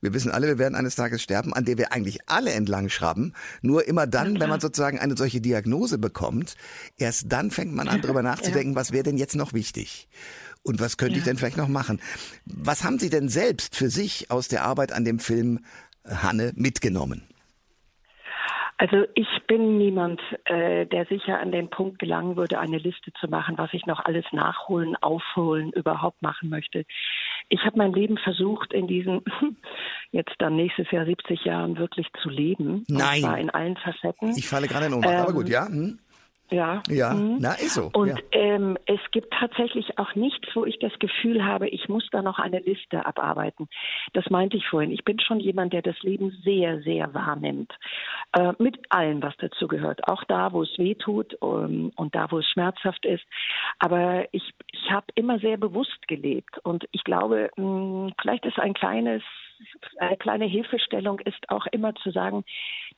wir 0.00 0.14
wissen 0.14 0.30
alle, 0.30 0.46
wir 0.46 0.58
werden 0.58 0.74
eines 0.74 0.94
Tages 0.94 1.22
sterben, 1.22 1.52
an 1.52 1.64
der 1.64 1.76
wir 1.76 1.92
eigentlich 1.92 2.28
alle 2.28 2.52
entlang 2.52 2.88
schraben. 2.88 3.34
Nur 3.62 3.86
immer 3.86 4.06
dann, 4.06 4.40
wenn 4.40 4.48
man 4.48 4.60
sozusagen 4.60 4.98
eine 4.98 5.16
solche 5.16 5.40
Diagnose 5.40 5.98
bekommt, 5.98 6.54
erst 6.96 7.32
dann 7.32 7.50
fängt 7.50 7.74
man 7.74 7.88
an, 7.88 8.00
darüber 8.02 8.22
nachzudenken, 8.22 8.60
denken, 8.60 8.76
was 8.76 8.92
wäre 8.92 9.02
denn 9.02 9.18
jetzt 9.18 9.36
noch 9.36 9.52
wichtig? 9.52 10.08
Und 10.62 10.80
was 10.80 10.96
könnte 10.96 11.18
ich 11.18 11.24
denn 11.24 11.38
vielleicht 11.38 11.56
noch 11.56 11.68
machen? 11.68 12.00
Was 12.44 12.84
haben 12.84 12.98
Sie 12.98 13.08
denn 13.08 13.28
selbst 13.28 13.74
für 13.74 13.88
sich 13.88 14.30
aus 14.30 14.48
der 14.48 14.64
Arbeit 14.64 14.92
an 14.92 15.04
dem 15.04 15.18
Film 15.18 15.60
Hanne 16.04 16.52
mitgenommen? 16.54 17.22
Also 18.80 19.04
ich 19.14 19.28
bin 19.46 19.76
niemand, 19.76 20.22
äh, 20.44 20.86
der 20.86 21.04
sicher 21.04 21.38
an 21.38 21.52
den 21.52 21.68
Punkt 21.68 21.98
gelangen 21.98 22.36
würde, 22.36 22.58
eine 22.58 22.78
Liste 22.78 23.12
zu 23.20 23.28
machen, 23.28 23.58
was 23.58 23.68
ich 23.74 23.84
noch 23.84 24.02
alles 24.02 24.24
nachholen, 24.32 24.96
aufholen, 25.02 25.70
überhaupt 25.74 26.22
machen 26.22 26.48
möchte. 26.48 26.86
Ich 27.50 27.60
habe 27.66 27.76
mein 27.76 27.92
Leben 27.92 28.16
versucht, 28.16 28.72
in 28.72 28.86
diesen 28.86 29.20
jetzt 30.12 30.34
dann 30.38 30.56
nächstes 30.56 30.90
Jahr 30.92 31.04
70 31.04 31.44
Jahren 31.44 31.76
wirklich 31.76 32.06
zu 32.22 32.30
leben. 32.30 32.86
Nein. 32.88 33.16
Und 33.16 33.20
zwar 33.20 33.38
in 33.38 33.50
allen 33.50 33.76
Facetten. 33.76 34.30
Ich 34.38 34.48
falle 34.48 34.66
gerade 34.66 34.86
in 34.86 34.94
Ohnmacht, 34.94 35.12
ähm, 35.12 35.20
aber 35.20 35.32
gut, 35.34 35.50
ja. 35.50 35.66
Hm. 35.66 35.98
Ja. 36.50 36.82
Ja, 36.88 37.14
mhm. 37.14 37.38
na, 37.40 37.54
ist 37.54 37.74
so. 37.74 37.90
Und 37.92 38.08
ja. 38.08 38.16
ähm, 38.32 38.76
es 38.86 39.00
gibt 39.12 39.32
tatsächlich 39.32 39.98
auch 39.98 40.14
nichts, 40.14 40.48
wo 40.54 40.64
ich 40.64 40.78
das 40.78 40.92
Gefühl 40.98 41.44
habe, 41.44 41.68
ich 41.68 41.88
muss 41.88 42.08
da 42.10 42.22
noch 42.22 42.38
eine 42.38 42.58
Liste 42.60 43.06
abarbeiten. 43.06 43.68
Das 44.12 44.28
meinte 44.30 44.56
ich 44.56 44.66
vorhin. 44.66 44.90
Ich 44.90 45.04
bin 45.04 45.20
schon 45.20 45.40
jemand, 45.40 45.72
der 45.72 45.82
das 45.82 46.00
Leben 46.02 46.30
sehr, 46.44 46.80
sehr 46.82 47.14
wahrnimmt. 47.14 47.72
Äh, 48.32 48.52
mit 48.58 48.78
allem, 48.90 49.22
was 49.22 49.36
dazu 49.38 49.68
gehört. 49.68 50.06
Auch 50.08 50.24
da, 50.24 50.52
wo 50.52 50.62
es 50.62 50.78
weh 50.78 50.94
tut 50.94 51.34
um, 51.40 51.64
ähm, 51.64 51.92
und 51.96 52.14
da, 52.14 52.30
wo 52.30 52.38
es 52.38 52.48
schmerzhaft 52.48 53.04
ist. 53.06 53.24
Aber 53.78 54.26
ich, 54.32 54.52
ich 54.72 54.90
habe 54.90 55.06
immer 55.14 55.38
sehr 55.38 55.56
bewusst 55.56 56.08
gelebt. 56.08 56.58
Und 56.64 56.88
ich 56.90 57.04
glaube, 57.04 57.50
mh, 57.56 57.64
hm, 57.64 58.12
vielleicht 58.20 58.44
ist 58.44 58.58
ein 58.58 58.74
kleines 58.74 59.22
eine 59.98 60.16
kleine 60.16 60.46
Hilfestellung 60.46 61.20
ist 61.20 61.50
auch 61.50 61.66
immer 61.66 61.94
zu 61.96 62.10
sagen, 62.10 62.44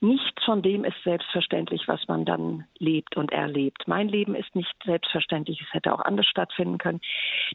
nichts 0.01 0.45
von 0.45 0.63
dem 0.63 0.85
ist 0.85 1.03
selbstverständlich, 1.05 1.87
was 1.87 2.07
man 2.09 2.25
dann 2.25 2.65
lebt 2.79 3.17
und 3.17 3.33
erlebt. 3.33 3.87
Mein 3.87 4.09
Leben 4.09 4.35
ist 4.35 4.55
nicht 4.55 4.75
selbstverständlich, 4.85 5.61
es 5.61 5.73
hätte 5.73 5.93
auch 5.93 6.01
anders 6.01 6.27
stattfinden 6.27 6.79
können. 6.79 7.01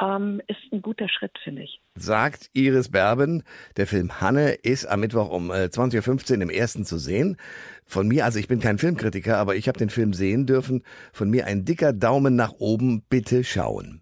ähm, 0.00 0.40
ist 0.48 0.58
ein 0.72 0.82
guter 0.82 1.08
Schritt, 1.08 1.38
finde 1.42 1.62
ich. 1.62 1.80
Sagt 1.94 2.50
Iris 2.52 2.90
Berben. 2.90 3.42
Der 3.76 3.86
Film 3.86 4.20
Hanne 4.20 4.52
ist 4.52 4.86
am 4.86 5.00
Mittwoch 5.00 5.30
um 5.30 5.50
äh, 5.50 5.66
20.15 5.66 6.36
Uhr 6.36 6.42
im 6.42 6.50
ersten 6.50 6.84
zu 6.84 6.98
sehen. 6.98 7.36
Von 7.86 8.08
mir, 8.08 8.24
also 8.24 8.38
ich 8.38 8.48
bin 8.48 8.60
kein 8.60 8.78
Filmkritiker, 8.78 9.36
aber 9.36 9.56
ich 9.56 9.68
habe 9.68 9.78
den 9.78 9.90
Film 9.90 10.12
sehen 10.12 10.46
dürfen. 10.46 10.82
Von 11.12 11.30
mir 11.30 11.46
ein 11.46 11.64
dicker 11.64 11.92
Daumen 11.92 12.34
nach 12.36 12.52
oben. 12.58 13.02
Bitte 13.08 13.44
schauen. 13.44 14.00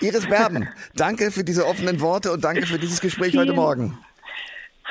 Iris 0.00 0.28
Berben, 0.28 0.68
danke 0.94 1.30
für 1.32 1.42
diese 1.42 1.66
offenen 1.66 2.00
Worte 2.00 2.30
und 2.32 2.44
danke 2.44 2.66
für 2.66 2.78
dieses 2.78 3.00
Gespräch 3.00 3.36
heute 3.36 3.46
Vielen- 3.46 3.56
Morgen. 3.56 3.98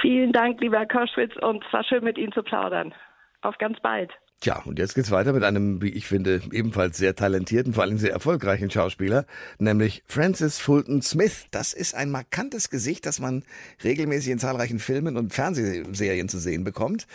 Vielen 0.01 0.31
Dank, 0.31 0.61
lieber 0.61 0.77
Herr 0.77 0.87
Koschwitz, 0.87 1.31
und 1.41 1.63
es 1.65 1.73
war 1.73 1.83
schön, 1.83 2.03
mit 2.03 2.17
Ihnen 2.19 2.31
zu 2.31 2.43
plaudern. 2.43 2.93
Auf 3.41 3.57
ganz 3.57 3.79
bald. 3.79 4.11
Tja, 4.39 4.61
und 4.65 4.77
jetzt 4.77 4.93
geht's 4.93 5.09
weiter 5.09 5.33
mit 5.33 5.43
einem, 5.43 5.81
wie 5.81 5.89
ich 5.89 6.05
finde, 6.05 6.41
ebenfalls 6.51 6.95
sehr 6.97 7.15
talentierten, 7.15 7.73
vor 7.73 7.81
allem 7.81 7.97
sehr 7.97 8.11
erfolgreichen 8.11 8.69
Schauspieler, 8.69 9.25
nämlich 9.57 10.03
Francis 10.05 10.59
Fulton 10.59 11.01
Smith. 11.01 11.45
Das 11.49 11.73
ist 11.73 11.95
ein 11.95 12.11
markantes 12.11 12.69
Gesicht, 12.69 13.07
das 13.07 13.19
man 13.19 13.43
regelmäßig 13.83 14.31
in 14.31 14.37
zahlreichen 14.37 14.77
Filmen 14.77 15.17
und 15.17 15.33
Fernsehserien 15.33 16.29
zu 16.29 16.37
sehen 16.37 16.63
bekommt. 16.63 17.07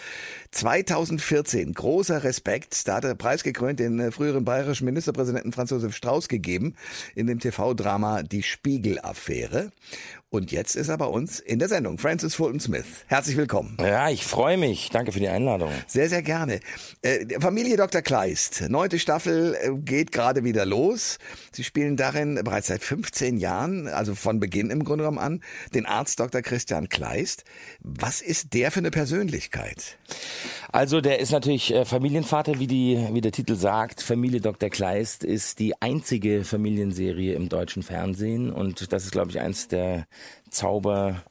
2014, 0.51 1.75
großer 1.75 2.25
Respekt, 2.25 2.89
da 2.89 2.97
hat 2.97 3.05
er 3.05 3.15
preisgekrönt 3.15 3.79
den 3.79 4.01
äh, 4.01 4.11
früheren 4.11 4.45
bayerischen 4.45 4.87
Ministerpräsidenten 4.87 5.53
Franz 5.53 5.71
Josef 5.71 5.95
Strauß 5.95 6.27
gegeben 6.27 6.75
in 7.15 7.29
dem 7.29 7.39
TV-Drama 7.39 8.25
Die 8.25 8.43
Spiegel-Affäre. 8.43 9.71
Und 10.33 10.51
jetzt 10.51 10.77
ist 10.77 10.89
er 10.89 10.97
bei 10.97 11.05
uns 11.05 11.41
in 11.41 11.59
der 11.59 11.69
Sendung. 11.69 11.99
Francis 11.99 12.37
Fulton 12.37 12.59
Smith. 12.59 12.87
Herzlich 13.07 13.37
willkommen. 13.37 13.77
Ja, 13.79 14.09
ich 14.09 14.25
freue 14.25 14.57
mich. 14.57 14.89
Danke 14.89 15.13
für 15.13 15.21
die 15.21 15.29
Einladung. 15.29 15.71
Sehr, 15.87 16.09
sehr 16.09 16.23
gerne. 16.23 16.61
Äh, 17.03 17.39
Familie 17.39 17.77
Dr. 17.77 18.01
Kleist, 18.01 18.65
neunte 18.71 18.99
Staffel 18.99 19.55
äh, 19.61 19.73
geht 19.77 20.11
gerade 20.11 20.43
wieder 20.43 20.65
los. 20.65 21.19
Sie 21.53 21.63
spielen 21.63 21.99
darin 21.99 22.41
bereits 22.45 22.69
seit 22.69 22.83
15 22.83 23.37
Jahren, 23.37 23.89
also 23.89 24.15
von 24.15 24.41
Beginn 24.41 24.71
im 24.71 24.85
Grunde 24.85 25.05
genommen 25.05 25.19
an, 25.19 25.43
den 25.75 25.85
Arzt 25.85 26.19
Dr. 26.19 26.41
Christian 26.41 26.89
Kleist. 26.89 27.45
Was 27.81 28.23
ist 28.23 28.55
der 28.55 28.71
für 28.71 28.81
eine 28.81 28.91
Persönlichkeit? 28.91 29.99
Also 30.73 31.03
der 31.03 31.19
ist 31.19 31.33
natürlich 31.33 31.75
äh, 31.75 31.85
Familienvater, 31.85 32.59
wie, 32.59 32.67
die, 32.67 33.07
wie 33.13 33.21
der 33.21 33.33
Titel 33.33 33.55
sagt. 33.55 34.01
Familie 34.01 34.41
Dr. 34.41 34.71
Kleist 34.71 35.25
ist 35.25 35.59
die 35.59 35.75
einzige 35.83 36.43
Familienserie 36.45 37.35
im 37.35 37.51
deutschen 37.51 37.83
Fernsehen 37.83 38.51
und 38.51 38.95
das 38.95 39.05
ist, 39.05 39.11
glaube 39.11 39.31
ich, 39.31 39.39
eins 39.39 39.69
der 39.69 40.07
Zauber. 40.51 41.23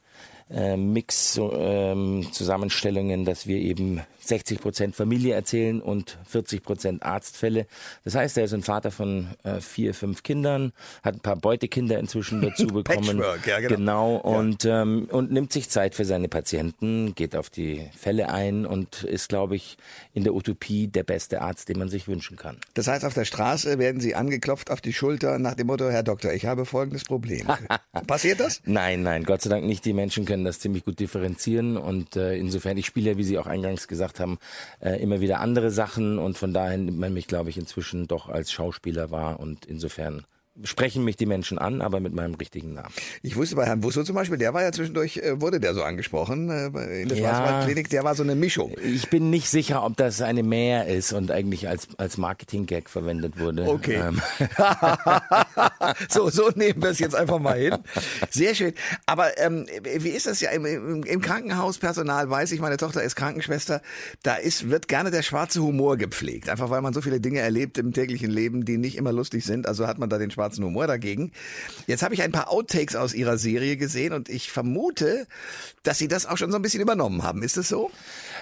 Äh, 0.53 0.77
Mix 0.77 1.33
so, 1.33 1.53
ähm, 1.53 2.27
Zusammenstellungen, 2.31 3.25
dass 3.25 3.47
wir 3.47 3.57
eben 3.57 4.01
60 4.23 4.61
Prozent 4.61 4.95
Familie 4.95 5.33
erzählen 5.33 5.81
und 5.81 6.17
40 6.27 6.63
Prozent 6.63 7.03
Arztfälle. 7.03 7.65
Das 8.03 8.15
heißt, 8.15 8.37
er 8.37 8.45
ist 8.45 8.53
ein 8.53 8.61
Vater 8.61 8.91
von 8.91 9.27
äh, 9.43 9.59
vier, 9.59 9.93
fünf 9.93 10.23
Kindern, 10.23 10.73
hat 11.03 11.15
ein 11.15 11.19
paar 11.19 11.35
Beutekinder 11.35 11.99
inzwischen 11.99 12.41
dazu 12.41 12.67
bekommen. 12.67 13.21
Ja, 13.45 13.59
genau. 13.59 13.75
genau 13.75 14.15
und 14.15 14.65
ähm, 14.65 15.07
und 15.11 15.31
nimmt 15.31 15.51
sich 15.51 15.69
Zeit 15.69 15.95
für 15.95 16.05
seine 16.05 16.27
Patienten, 16.27 17.15
geht 17.15 17.35
auf 17.35 17.49
die 17.49 17.89
Fälle 17.97 18.29
ein 18.29 18.65
und 18.65 19.03
ist, 19.03 19.29
glaube 19.29 19.55
ich, 19.55 19.77
in 20.13 20.23
der 20.23 20.33
Utopie 20.33 20.87
der 20.87 21.03
beste 21.03 21.41
Arzt, 21.41 21.69
den 21.69 21.79
man 21.79 21.89
sich 21.89 22.07
wünschen 22.07 22.37
kann. 22.37 22.57
Das 22.73 22.87
heißt, 22.87 23.05
auf 23.05 23.13
der 23.13 23.25
Straße 23.25 23.79
werden 23.79 24.01
Sie 24.01 24.15
angeklopft 24.15 24.69
auf 24.69 24.81
die 24.81 24.93
Schulter 24.93 25.39
nach 25.39 25.55
dem 25.55 25.67
Motto, 25.67 25.89
Herr 25.89 26.03
Doktor, 26.03 26.31
ich 26.33 26.45
habe 26.45 26.65
folgendes 26.65 27.03
Problem. 27.03 27.47
Passiert 28.07 28.39
das? 28.39 28.61
Nein, 28.65 29.03
nein, 29.03 29.23
Gott 29.23 29.41
sei 29.41 29.49
Dank 29.49 29.65
nicht. 29.65 29.83
Die 29.85 29.93
Menschen 29.93 30.25
können 30.25 30.40
das 30.43 30.59
ziemlich 30.59 30.85
gut 30.85 30.99
differenzieren. 30.99 31.77
Und 31.77 32.15
äh, 32.15 32.35
insofern, 32.35 32.77
ich 32.77 32.85
spiele 32.85 33.11
ja, 33.11 33.17
wie 33.17 33.23
Sie 33.23 33.37
auch 33.37 33.47
eingangs 33.47 33.87
gesagt 33.87 34.19
haben, 34.19 34.39
äh, 34.79 35.01
immer 35.01 35.21
wieder 35.21 35.39
andere 35.39 35.71
Sachen. 35.71 36.19
Und 36.19 36.37
von 36.37 36.53
daher 36.53 36.77
nimmt 36.77 36.99
man 36.99 37.13
mich, 37.13 37.27
glaube 37.27 37.49
ich, 37.49 37.57
inzwischen 37.57 38.07
doch 38.07 38.29
als 38.29 38.51
Schauspieler 38.51 39.11
wahr. 39.11 39.39
Und 39.39 39.65
insofern 39.65 40.25
sprechen 40.63 41.03
mich 41.03 41.15
die 41.17 41.25
Menschen 41.25 41.57
an, 41.57 41.81
aber 41.81 41.99
mit 41.99 42.13
meinem 42.13 42.35
richtigen 42.35 42.73
Namen. 42.73 42.93
Ich 43.21 43.35
wusste 43.35 43.55
bei 43.55 43.65
Herrn 43.65 43.81
Busso 43.81 44.03
zum 44.03 44.15
Beispiel, 44.15 44.37
der 44.37 44.53
war 44.53 44.61
ja 44.63 44.71
zwischendurch, 44.71 45.17
äh, 45.17 45.39
wurde 45.41 45.59
der 45.59 45.73
so 45.73 45.83
angesprochen 45.83 46.49
äh, 46.49 47.01
in 47.01 47.09
der 47.09 47.17
Ja. 47.17 47.29
Schwarzwaldklinik, 47.35 47.89
der 47.89 48.03
war 48.03 48.15
so 48.15 48.23
eine 48.23 48.35
Mischung. 48.35 48.73
Ich 48.83 49.09
bin 49.09 49.29
nicht 49.29 49.49
sicher, 49.49 49.83
ob 49.83 49.97
das 49.97 50.21
eine 50.21 50.43
Mehr 50.43 50.87
ist 50.87 51.13
und 51.13 51.31
eigentlich 51.31 51.67
als, 51.67 51.87
als 51.97 52.17
Marketing-Gag 52.17 52.89
verwendet 52.89 53.39
wurde. 53.39 53.67
Okay. 53.67 53.95
Ähm, 53.95 54.21
so, 56.09 56.29
so 56.29 56.49
nehmen 56.55 56.81
wir 56.81 56.89
es 56.89 56.99
jetzt 56.99 57.15
einfach 57.15 57.39
mal 57.39 57.57
hin. 57.57 57.77
Sehr 58.29 58.55
schön. 58.55 58.73
Aber 59.05 59.37
ähm, 59.37 59.65
wie 59.83 60.09
ist 60.09 60.27
das 60.27 60.41
ja 60.41 60.51
im, 60.51 60.65
im, 60.65 61.03
im 61.03 61.21
Krankenhauspersonal? 61.21 62.29
Weiß 62.29 62.51
ich, 62.51 62.59
meine 62.59 62.77
Tochter 62.77 63.03
ist 63.03 63.15
Krankenschwester. 63.15 63.81
Da 64.23 64.35
ist 64.35 64.69
wird 64.69 64.87
gerne 64.87 65.11
der 65.11 65.21
schwarze 65.21 65.61
Humor 65.61 65.97
gepflegt, 65.97 66.49
einfach 66.49 66.69
weil 66.69 66.81
man 66.81 66.93
so 66.93 67.01
viele 67.01 67.19
Dinge 67.19 67.39
erlebt 67.39 67.77
im 67.77 67.93
täglichen 67.93 68.29
Leben, 68.29 68.65
die 68.65 68.77
nicht 68.77 68.97
immer 68.97 69.11
lustig 69.11 69.45
sind. 69.45 69.67
Also 69.67 69.87
hat 69.87 69.97
man 69.99 70.09
da 70.09 70.17
den 70.17 70.31
schwarzen 70.31 70.50
Humor 70.59 70.87
dagegen. 70.87 71.31
Jetzt 71.87 72.03
habe 72.03 72.13
ich 72.13 72.21
ein 72.21 72.31
paar 72.31 72.49
Outtakes 72.49 72.95
aus 72.95 73.13
ihrer 73.13 73.37
Serie 73.37 73.77
gesehen 73.77 74.13
und 74.13 74.29
ich 74.29 74.51
vermute, 74.51 75.27
dass 75.83 75.97
sie 75.97 76.07
das 76.07 76.25
auch 76.25 76.37
schon 76.37 76.51
so 76.51 76.57
ein 76.57 76.61
bisschen 76.61 76.81
übernommen 76.81 77.23
haben. 77.23 77.43
Ist 77.43 77.57
das 77.57 77.69
so? 77.69 77.91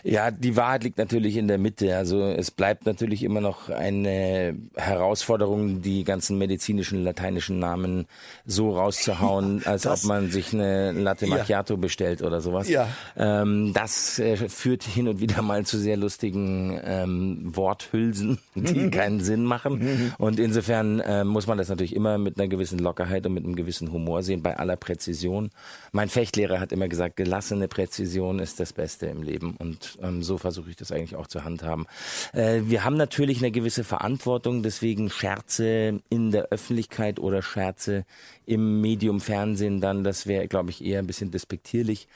Ja, 0.03 0.31
die 0.31 0.55
Wahrheit 0.55 0.83
liegt 0.83 0.97
natürlich 0.97 1.35
in 1.37 1.47
der 1.47 1.57
Mitte. 1.57 1.95
Also 1.97 2.23
es 2.23 2.51
bleibt 2.51 2.85
natürlich 2.85 3.23
immer 3.23 3.41
noch 3.41 3.69
eine 3.69 4.55
Herausforderung, 4.75 5.81
die 5.81 6.03
ganzen 6.03 6.37
medizinischen 6.37 7.03
lateinischen 7.03 7.59
Namen 7.59 8.05
so 8.45 8.71
rauszuhauen, 8.71 9.61
als 9.65 9.83
Das- 9.83 10.03
ob 10.03 10.09
man 10.09 10.29
sich 10.29 10.53
eine 10.53 10.91
Latte 10.91 11.25
Ja. 11.25 11.37
Macchiato 11.37 11.77
bestellt 11.77 12.21
oder 12.21 12.41
sowas. 12.41 12.69
Ja. 12.69 12.87
Ähm, 13.17 13.71
das 13.73 14.19
äh, 14.19 14.35
führt 14.49 14.83
hin 14.83 15.07
und 15.07 15.19
wieder 15.19 15.41
mal 15.41 15.65
zu 15.65 15.77
sehr 15.77 15.97
lustigen 15.97 16.79
ähm, 16.83 17.55
Worthülsen, 17.55 18.39
die 18.55 18.89
keinen 18.91 19.21
Sinn 19.21 19.43
machen. 19.43 20.13
Und 20.17 20.39
insofern 20.39 20.99
äh, 20.99 21.23
muss 21.23 21.47
man 21.47 21.57
das 21.57 21.69
natürlich 21.69 21.95
immer 21.95 22.17
mit 22.17 22.39
einer 22.39 22.47
gewissen 22.47 22.79
Lockerheit 22.79 23.25
und 23.25 23.33
mit 23.33 23.43
einem 23.45 23.55
gewissen 23.55 23.91
Humor 23.91 24.23
sehen, 24.23 24.41
bei 24.43 24.57
aller 24.57 24.75
Präzision. 24.75 25.49
Mein 25.91 26.09
Fechtlehrer 26.09 26.59
hat 26.59 26.71
immer 26.71 26.87
gesagt, 26.87 27.15
gelassene 27.17 27.67
Präzision 27.67 28.39
ist 28.39 28.59
das 28.59 28.73
Beste 28.73 29.07
im 29.07 29.23
Leben. 29.23 29.55
Und 29.57 29.88
ähm, 30.01 30.24
so 30.24 30.38
versuche 30.38 30.69
ich 30.69 30.75
das 30.75 30.91
eigentlich 30.91 31.15
auch 31.15 31.27
zu 31.27 31.43
handhaben. 31.43 31.86
Äh, 32.34 32.62
wir 32.65 32.84
haben 32.84 32.98
natürlich 32.98 33.39
eine 33.39 33.51
gewisse 33.51 33.84
Verantwortung, 33.84 34.63
deswegen 34.63 35.10
Scherze 35.10 36.01
in 36.10 36.31
der 36.31 36.50
Öffentlichkeit 36.50 37.19
oder 37.19 37.41
Scherze 37.41 38.05
im 38.46 38.81
Medium 38.81 39.22
Fernsehen 39.22 39.79
dann, 39.81 40.03
das 40.03 40.25
wäre, 40.25 40.48
glaube 40.48 40.72
ich, 40.72 40.84
eher 40.84 41.00
ein 41.00 41.08
bisschen 41.08 41.31
despektierlich. 41.31 42.08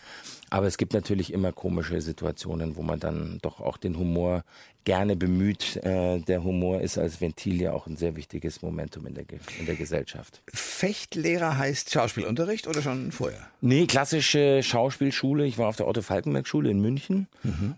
Aber 0.49 0.67
es 0.67 0.77
gibt 0.77 0.93
natürlich 0.93 1.33
immer 1.33 1.51
komische 1.51 1.99
Situationen, 2.01 2.75
wo 2.75 2.83
man 2.83 2.99
dann 2.99 3.39
doch 3.41 3.59
auch 3.59 3.77
den 3.77 3.97
Humor 3.97 4.43
gerne 4.83 5.15
bemüht. 5.15 5.77
Äh, 5.83 6.19
der 6.19 6.43
Humor 6.43 6.81
ist 6.81 6.97
als 6.97 7.21
Ventil 7.21 7.61
ja 7.61 7.73
auch 7.73 7.87
ein 7.87 7.95
sehr 7.97 8.15
wichtiges 8.15 8.61
Momentum 8.61 9.05
in 9.07 9.13
der, 9.13 9.23
Ge- 9.25 9.39
in 9.59 9.65
der 9.65 9.75
Gesellschaft. 9.75 10.41
Fechtlehrer 10.53 11.57
heißt 11.57 11.91
Schauspielunterricht 11.91 12.67
oder 12.67 12.81
schon 12.81 13.11
vorher? 13.11 13.39
Nee, 13.61 13.85
klassische 13.87 14.61
Schauspielschule. 14.63 15.45
Ich 15.45 15.57
war 15.57 15.67
auf 15.69 15.75
der 15.77 15.87
Otto-Falkenberg-Schule 15.87 16.69
in 16.69 16.81
München 16.81 17.27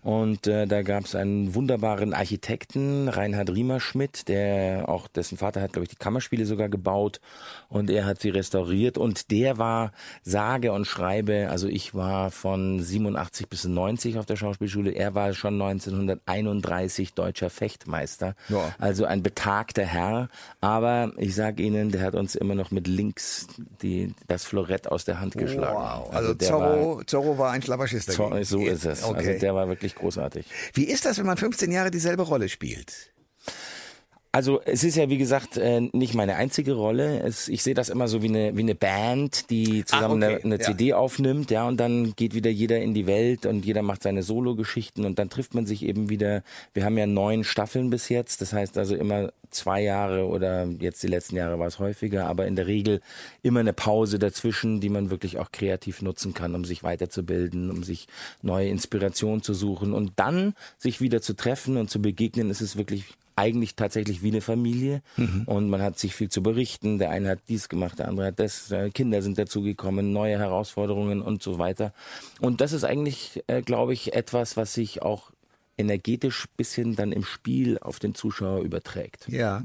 und 0.02 0.46
äh, 0.46 0.66
da 0.66 0.82
gab 0.82 1.04
es 1.04 1.14
einen 1.14 1.54
wunderbaren 1.54 2.12
Architekten, 2.14 3.08
Reinhard 3.08 3.50
Riemerschmidt, 3.50 4.28
der 4.28 4.88
auch, 4.88 5.06
dessen 5.08 5.38
Vater 5.38 5.60
hat, 5.60 5.72
glaube 5.72 5.84
ich, 5.84 5.90
die 5.90 5.96
Kammerspiele 5.96 6.44
sogar 6.46 6.68
gebaut 6.68 7.20
und 7.68 7.90
er 7.90 8.04
hat 8.06 8.20
sie 8.20 8.30
restauriert 8.30 8.98
und 8.98 9.30
der 9.30 9.58
war 9.58 9.92
sage 10.22 10.72
und 10.72 10.86
schreibe, 10.86 11.48
also 11.50 11.68
ich 11.68 11.94
war 11.94 12.30
von 12.30 12.80
87 12.82 13.48
bis 13.48 13.64
90 13.64 14.18
auf 14.18 14.26
der 14.26 14.36
Schauspielschule, 14.36 14.90
er 14.92 15.14
war 15.14 15.32
schon 15.34 15.54
1931 15.60 16.95
deutscher 17.14 17.50
Fechtmeister, 17.50 18.34
Ja. 18.48 18.74
also 18.78 19.04
ein 19.04 19.22
betagter 19.22 19.84
Herr, 19.84 20.28
aber 20.60 21.12
ich 21.16 21.34
sage 21.34 21.62
Ihnen, 21.62 21.90
der 21.90 22.02
hat 22.02 22.14
uns 22.14 22.34
immer 22.34 22.54
noch 22.54 22.70
mit 22.70 22.86
links 22.86 23.46
die, 23.82 24.14
das 24.26 24.44
Florett 24.44 24.88
aus 24.90 25.04
der 25.04 25.20
Hand 25.20 25.34
geschlagen. 25.36 25.76
Wow. 25.76 26.14
Also, 26.14 26.34
der 26.34 26.48
Zorro, 26.48 27.02
Zorro 27.04 27.38
war 27.38 27.52
ein 27.52 27.62
Schlapperschist 27.62 28.18
war, 28.18 28.30
dagegen. 28.30 28.44
so 28.44 28.60
ist 28.60 28.84
es. 28.84 29.02
Okay. 29.04 29.18
Also 29.28 29.40
der 29.40 29.54
war 29.54 29.68
wirklich 29.68 29.94
großartig. 29.94 30.46
Wie 30.74 30.84
ist 30.84 31.04
das, 31.04 31.18
wenn 31.18 31.26
man 31.26 31.36
15 31.36 31.70
Jahre 31.70 31.90
dieselbe 31.90 32.22
Rolle 32.22 32.48
spielt? 32.48 33.12
Also 34.36 34.60
es 34.66 34.84
ist 34.84 34.96
ja 34.96 35.08
wie 35.08 35.16
gesagt 35.16 35.56
äh, 35.56 35.80
nicht 35.80 36.12
meine 36.12 36.36
einzige 36.36 36.74
Rolle. 36.74 37.20
Es, 37.20 37.48
ich 37.48 37.62
sehe 37.62 37.72
das 37.72 37.88
immer 37.88 38.06
so 38.06 38.22
wie 38.22 38.28
eine 38.28 38.54
wie 38.54 38.60
eine 38.60 38.74
Band, 38.74 39.48
die 39.48 39.82
zusammen 39.86 40.22
ah, 40.22 40.26
okay. 40.26 40.34
eine, 40.34 40.44
eine 40.44 40.56
ja. 40.56 40.60
CD 40.60 40.92
aufnimmt, 40.92 41.50
ja, 41.50 41.66
und 41.66 41.80
dann 41.80 42.14
geht 42.16 42.34
wieder 42.34 42.50
jeder 42.50 42.78
in 42.78 42.92
die 42.92 43.06
Welt 43.06 43.46
und 43.46 43.64
jeder 43.64 43.80
macht 43.80 44.02
seine 44.02 44.22
Solo-Geschichten 44.22 45.06
und 45.06 45.18
dann 45.18 45.30
trifft 45.30 45.54
man 45.54 45.64
sich 45.64 45.82
eben 45.82 46.10
wieder. 46.10 46.42
Wir 46.74 46.84
haben 46.84 46.98
ja 46.98 47.06
neun 47.06 47.44
Staffeln 47.44 47.88
bis 47.88 48.10
jetzt, 48.10 48.42
das 48.42 48.52
heißt 48.52 48.76
also 48.76 48.94
immer 48.94 49.32
zwei 49.48 49.80
Jahre 49.80 50.26
oder 50.26 50.66
jetzt 50.80 51.02
die 51.02 51.08
letzten 51.08 51.36
Jahre 51.36 51.58
war 51.58 51.68
es 51.68 51.78
häufiger, 51.78 52.26
aber 52.26 52.46
in 52.46 52.56
der 52.56 52.66
Regel 52.66 53.00
immer 53.42 53.60
eine 53.60 53.72
Pause 53.72 54.18
dazwischen, 54.18 54.82
die 54.82 54.90
man 54.90 55.08
wirklich 55.08 55.38
auch 55.38 55.50
kreativ 55.50 56.02
nutzen 56.02 56.34
kann, 56.34 56.54
um 56.54 56.66
sich 56.66 56.82
weiterzubilden, 56.82 57.70
um 57.70 57.84
sich 57.84 58.06
neue 58.42 58.68
Inspirationen 58.68 59.40
zu 59.40 59.54
suchen 59.54 59.94
und 59.94 60.12
dann 60.16 60.52
sich 60.76 61.00
wieder 61.00 61.22
zu 61.22 61.34
treffen 61.34 61.78
und 61.78 61.88
zu 61.88 62.02
begegnen, 62.02 62.50
ist 62.50 62.60
es 62.60 62.76
wirklich 62.76 63.06
eigentlich 63.36 63.76
tatsächlich 63.76 64.22
wie 64.22 64.30
eine 64.30 64.40
Familie 64.40 65.02
mhm. 65.16 65.42
und 65.46 65.68
man 65.68 65.82
hat 65.82 65.98
sich 65.98 66.14
viel 66.14 66.30
zu 66.30 66.42
berichten. 66.42 66.98
Der 66.98 67.10
eine 67.10 67.28
hat 67.28 67.40
dies 67.48 67.68
gemacht, 67.68 67.98
der 67.98 68.08
andere 68.08 68.28
hat 68.28 68.40
das, 68.40 68.70
äh, 68.72 68.90
Kinder 68.90 69.20
sind 69.20 69.38
dazugekommen, 69.38 70.12
neue 70.12 70.38
Herausforderungen 70.38 71.20
und 71.20 71.42
so 71.42 71.58
weiter. 71.58 71.92
Und 72.40 72.62
das 72.62 72.72
ist 72.72 72.84
eigentlich, 72.84 73.44
äh, 73.46 73.60
glaube 73.60 73.92
ich, 73.92 74.14
etwas, 74.14 74.56
was 74.56 74.72
sich 74.72 75.02
auch 75.02 75.30
energetisch 75.78 76.46
bisschen 76.56 76.96
dann 76.96 77.12
im 77.12 77.24
Spiel 77.24 77.78
auf 77.78 77.98
den 77.98 78.14
Zuschauer 78.14 78.62
überträgt. 78.62 79.28
Ja, 79.28 79.62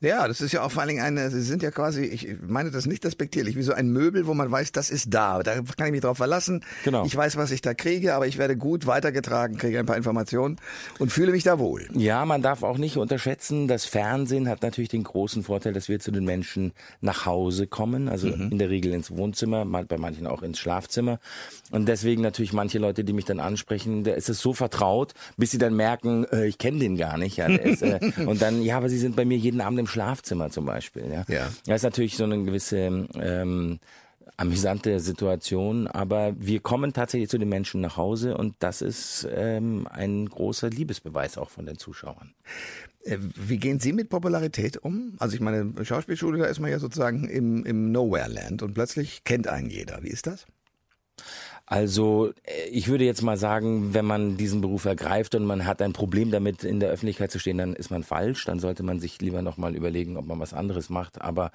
ja, 0.00 0.28
das 0.28 0.40
ist 0.40 0.52
ja 0.52 0.62
auch 0.62 0.70
vor 0.70 0.82
allen 0.82 0.90
Dingen 0.90 1.02
eine, 1.02 1.30
Sie 1.30 1.40
sind 1.40 1.62
ja 1.62 1.70
quasi, 1.70 2.04
ich 2.04 2.36
meine 2.46 2.70
das 2.70 2.86
nicht 2.86 3.04
respektierlich, 3.04 3.56
wie 3.56 3.62
so 3.62 3.72
ein 3.72 3.88
Möbel, 3.88 4.26
wo 4.26 4.34
man 4.34 4.50
weiß, 4.50 4.72
das 4.72 4.90
ist 4.90 5.14
da, 5.14 5.42
da 5.42 5.54
kann 5.76 5.86
ich 5.86 5.92
mich 5.92 6.02
drauf 6.02 6.18
verlassen. 6.18 6.64
Genau. 6.84 7.06
Ich 7.06 7.16
weiß, 7.16 7.36
was 7.36 7.50
ich 7.50 7.62
da 7.62 7.72
kriege, 7.72 8.14
aber 8.14 8.26
ich 8.26 8.36
werde 8.36 8.56
gut 8.56 8.86
weitergetragen, 8.86 9.56
kriege 9.56 9.78
ein 9.78 9.86
paar 9.86 9.96
Informationen 9.96 10.58
und 10.98 11.10
fühle 11.10 11.32
mich 11.32 11.44
da 11.44 11.58
wohl. 11.58 11.88
Ja, 11.94 12.26
man 12.26 12.42
darf 12.42 12.62
auch 12.62 12.76
nicht 12.76 12.98
unterschätzen, 12.98 13.66
das 13.66 13.86
Fernsehen 13.86 14.48
hat 14.48 14.62
natürlich 14.62 14.90
den 14.90 15.04
großen 15.04 15.44
Vorteil, 15.44 15.72
dass 15.72 15.88
wir 15.88 15.98
zu 15.98 16.10
den 16.10 16.24
Menschen 16.24 16.72
nach 17.00 17.24
Hause 17.24 17.66
kommen, 17.66 18.08
also 18.08 18.28
mhm. 18.28 18.52
in 18.52 18.58
der 18.58 18.68
Regel 18.68 18.92
ins 18.92 19.10
Wohnzimmer, 19.10 19.64
bei 19.64 19.96
manchen 19.96 20.26
auch 20.26 20.42
ins 20.42 20.58
Schlafzimmer 20.58 21.20
und 21.70 21.88
deswegen 21.88 22.20
natürlich 22.20 22.52
manche 22.52 22.78
Leute, 22.78 23.02
die 23.02 23.14
mich 23.14 23.24
dann 23.24 23.40
ansprechen, 23.40 24.04
da 24.04 24.12
ist 24.12 24.28
es 24.28 24.40
so 24.40 24.52
vertraut, 24.52 25.14
bis 25.38 25.53
sie 25.54 25.58
dann 25.58 25.74
merken, 25.74 26.24
äh, 26.30 26.46
ich 26.46 26.58
kenne 26.58 26.78
den 26.78 26.96
gar 26.96 27.16
nicht. 27.16 27.36
Ja, 27.36 27.46
ist, 27.46 27.82
äh, 27.82 27.98
und 28.26 28.42
dann, 28.42 28.62
ja, 28.62 28.76
aber 28.76 28.88
sie 28.88 28.98
sind 28.98 29.16
bei 29.16 29.24
mir 29.24 29.38
jeden 29.38 29.60
Abend 29.60 29.78
im 29.78 29.86
Schlafzimmer 29.86 30.50
zum 30.50 30.66
Beispiel. 30.66 31.04
Ja, 31.10 31.24
ja. 31.28 31.50
Das 31.66 31.76
ist 31.76 31.84
natürlich 31.84 32.16
so 32.16 32.24
eine 32.24 32.42
gewisse 32.44 33.06
ähm, 33.14 33.78
amüsante 34.36 35.00
Situation, 35.00 35.86
aber 35.86 36.34
wir 36.38 36.60
kommen 36.60 36.92
tatsächlich 36.92 37.30
zu 37.30 37.38
den 37.38 37.48
Menschen 37.48 37.80
nach 37.80 37.96
Hause 37.96 38.36
und 38.36 38.56
das 38.58 38.82
ist 38.82 39.26
ähm, 39.32 39.86
ein 39.90 40.28
großer 40.28 40.70
Liebesbeweis 40.70 41.38
auch 41.38 41.50
von 41.50 41.66
den 41.66 41.78
Zuschauern. 41.78 42.34
Äh, 43.04 43.18
wie 43.20 43.58
gehen 43.58 43.78
Sie 43.78 43.92
mit 43.92 44.08
Popularität 44.08 44.76
um? 44.78 45.14
Also 45.18 45.36
ich 45.36 45.40
meine, 45.40 45.72
Schauspielschule, 45.84 46.38
da 46.38 46.46
ist 46.46 46.60
man 46.60 46.70
ja 46.70 46.78
sozusagen 46.78 47.28
im, 47.28 47.64
im 47.64 47.92
Nowhere-Land 47.92 48.62
und 48.62 48.74
plötzlich 48.74 49.24
kennt 49.24 49.46
einen 49.46 49.70
jeder. 49.70 50.02
Wie 50.02 50.08
ist 50.08 50.26
das? 50.26 50.46
Also 51.66 52.32
äh, 52.44 52.68
ich 52.70 52.88
würde 52.88 53.04
jetzt 53.04 53.22
mal 53.22 53.36
sagen, 53.36 53.94
wenn 53.94 54.04
man 54.04 54.36
diesen 54.36 54.60
Beruf 54.60 54.84
ergreift 54.84 55.34
und 55.34 55.44
man 55.44 55.64
hat 55.66 55.80
ein 55.80 55.92
Problem 55.92 56.30
damit, 56.30 56.64
in 56.64 56.80
der 56.80 56.90
Öffentlichkeit 56.90 57.30
zu 57.30 57.38
stehen, 57.38 57.58
dann 57.58 57.74
ist 57.74 57.90
man 57.90 58.02
falsch. 58.02 58.44
Dann 58.44 58.58
sollte 58.58 58.82
man 58.82 59.00
sich 59.00 59.20
lieber 59.20 59.42
nochmal 59.42 59.74
überlegen, 59.74 60.16
ob 60.16 60.26
man 60.26 60.40
was 60.40 60.52
anderes 60.52 60.90
macht. 60.90 61.20
Aber 61.20 61.52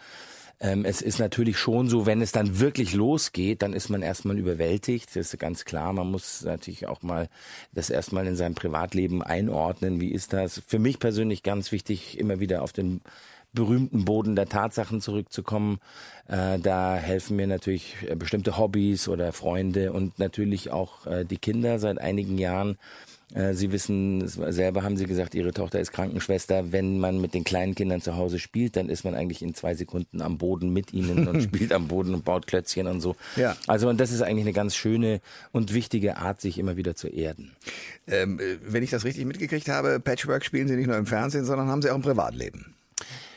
ähm, 0.62 0.84
es 0.84 1.02
ist 1.02 1.20
natürlich 1.20 1.58
schon 1.58 1.88
so, 1.88 2.06
wenn 2.06 2.22
es 2.22 2.32
dann 2.32 2.60
wirklich 2.60 2.94
losgeht, 2.94 3.62
dann 3.62 3.74
ist 3.74 3.90
man 3.90 4.02
erstmal 4.02 4.38
überwältigt. 4.38 5.10
Das 5.10 5.34
ist 5.34 5.40
ganz 5.40 5.64
klar. 5.64 5.94
Man 5.94 6.12
muss 6.12 6.44
natürlich 6.44 6.88
auch 6.88 7.02
mal 7.02 7.30
das 7.72 7.90
erstmal 7.90 8.28
in 8.28 8.36
seinem 8.36 8.56
Privatleben 8.56 9.24
einordnen. 9.24 10.02
Wie 10.02 10.12
ist 10.12 10.34
das? 10.34 10.62
Für 10.68 10.80
mich 10.80 11.00
persönlich 11.00 11.44
ganz 11.44 11.72
wichtig, 11.72 12.20
immer 12.20 12.40
wieder 12.40 12.62
auf 12.62 12.74
den 12.74 13.02
berühmten 13.54 14.06
Boden 14.06 14.36
der 14.36 14.48
Tatsachen 14.48 15.02
zurückzukommen. 15.02 15.80
Äh, 16.28 16.60
da 16.60 16.96
helfen 16.96 17.38
mir 17.38 17.48
natürlich 17.48 17.96
äh, 18.08 18.16
bestimmte 18.16 18.58
Hobbys 18.58 19.08
oder 19.08 19.32
Freunde 19.34 19.94
und 19.94 20.20
natürlich 20.20 20.72
auch 20.72 21.08
äh, 21.08 21.26
die 21.26 21.38
Kinder 21.38 21.80
seit 21.80 22.00
einigen 22.00 22.38
Jahren. 22.38 22.78
Äh, 23.34 23.54
Sie 23.54 23.72
wissen 23.72 24.28
selber, 24.28 24.84
haben 24.84 24.98
Sie 24.98 25.06
gesagt, 25.06 25.36
Ihre 25.36 25.54
Tochter 25.54 25.80
ist 25.80 25.92
Krankenschwester. 25.92 26.72
Wenn 26.72 27.00
man 27.00 27.22
mit 27.22 27.34
den 27.34 27.44
kleinen 27.44 27.76
Kindern 27.76 28.02
zu 28.02 28.16
Hause 28.16 28.40
spielt, 28.40 28.76
dann 28.76 28.90
ist 28.90 29.04
man 29.04 29.16
eigentlich 29.16 29.42
in 29.42 29.54
zwei 29.54 29.76
Sekunden 29.76 30.22
am 30.22 30.38
Boden 30.38 30.72
mit 30.72 30.94
ihnen 30.94 31.28
und 31.28 31.42
spielt 31.44 31.72
am 31.72 31.88
Boden 31.88 32.14
und 32.14 32.26
baut 32.26 32.48
Klötzchen 32.48 32.88
und 32.88 33.02
so. 33.02 33.16
Ja. 33.36 33.56
Also 33.68 33.90
und 33.90 34.00
das 34.00 34.12
ist 34.12 34.22
eigentlich 34.22 34.46
eine 34.46 34.54
ganz 34.54 34.76
schöne 34.76 35.22
und 35.52 35.74
wichtige 35.74 36.18
Art, 36.18 36.42
sich 36.42 36.58
immer 36.58 36.78
wieder 36.78 36.96
zu 36.96 37.08
erden. 37.08 37.52
Ähm, 38.08 38.40
äh, 38.40 38.58
wenn 38.66 38.84
ich 38.84 38.90
das 38.90 39.06
richtig 39.06 39.26
mitgekriegt 39.26 39.70
habe, 39.70 40.00
Patchwork 40.00 40.44
spielen 40.44 40.68
Sie 40.68 40.76
nicht 40.76 40.88
nur 40.88 40.98
im 40.98 41.06
Fernsehen, 41.06 41.46
sondern 41.46 41.68
haben 41.68 41.82
Sie 41.82 41.90
auch 41.92 41.96
im 41.96 42.02
Privatleben. 42.02 42.74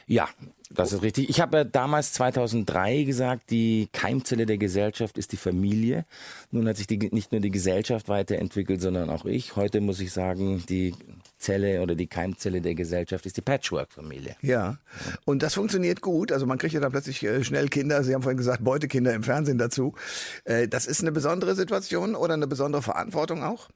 Ja, 0.07 0.29
das 0.75 0.93
ist 0.93 1.03
richtig. 1.03 1.29
Ich 1.29 1.41
habe 1.41 1.59
ja 1.59 1.65
damals 1.65 2.13
2003 2.13 3.05
gesagt, 3.05 3.51
die 3.51 3.89
Keimzelle 3.93 4.47
der 4.47 4.59
Gesellschaft 4.59 5.19
ist 5.19 5.33
die 5.33 5.37
Familie. 5.37 6.05
Nun 6.51 6.69
hat 6.69 6.77
sich 6.77 6.87
die, 6.87 6.99
nicht 7.13 7.33
nur 7.33 7.41
die 7.41 7.51
Gesellschaft 7.51 8.09
weiterentwickelt, 8.09 8.81
sondern 8.81 9.11
auch 9.11 9.25
ich. 9.25 9.57
Heute 9.57 9.81
muss 9.81 10.01
ich 10.01 10.13
sagen, 10.13 10.65
die 10.69 10.95
Zelle 11.39 11.83
oder 11.83 11.95
die 11.95 12.07
Keimzelle 12.07 12.61
der 12.61 12.75
Gesellschaft 12.75 13.27
ist 13.27 13.37
die 13.37 13.43
Patchwork-Familie. 13.43 14.37
Ja, 14.41 14.79
und 15.25 15.43
das 15.43 15.55
funktioniert 15.55 16.01
gut. 16.01 16.33
Also 16.33 16.47
man 16.47 16.59
kriegt 16.59 16.75
ja 16.75 16.81
dann 16.81 16.93
plötzlich 16.93 17.23
äh, 17.23 17.45
schnell 17.45 17.69
Kinder. 17.69 18.03
Sie 18.05 18.15
haben 18.15 18.23
vorhin 18.23 18.39
gesagt, 18.39 18.65
Beutekinder 18.65 19.13
im 19.15 19.23
Fernsehen 19.23 19.59
dazu. 19.59 19.95
Äh, 20.45 20.69
das 20.69 20.87
ist 20.87 21.01
eine 21.01 21.13
besondere 21.13 21.55
Situation 21.55 22.15
oder 22.15 22.35
eine 22.35 22.47
besondere 22.47 22.83
Verantwortung 22.83 23.43
auch? 23.43 23.69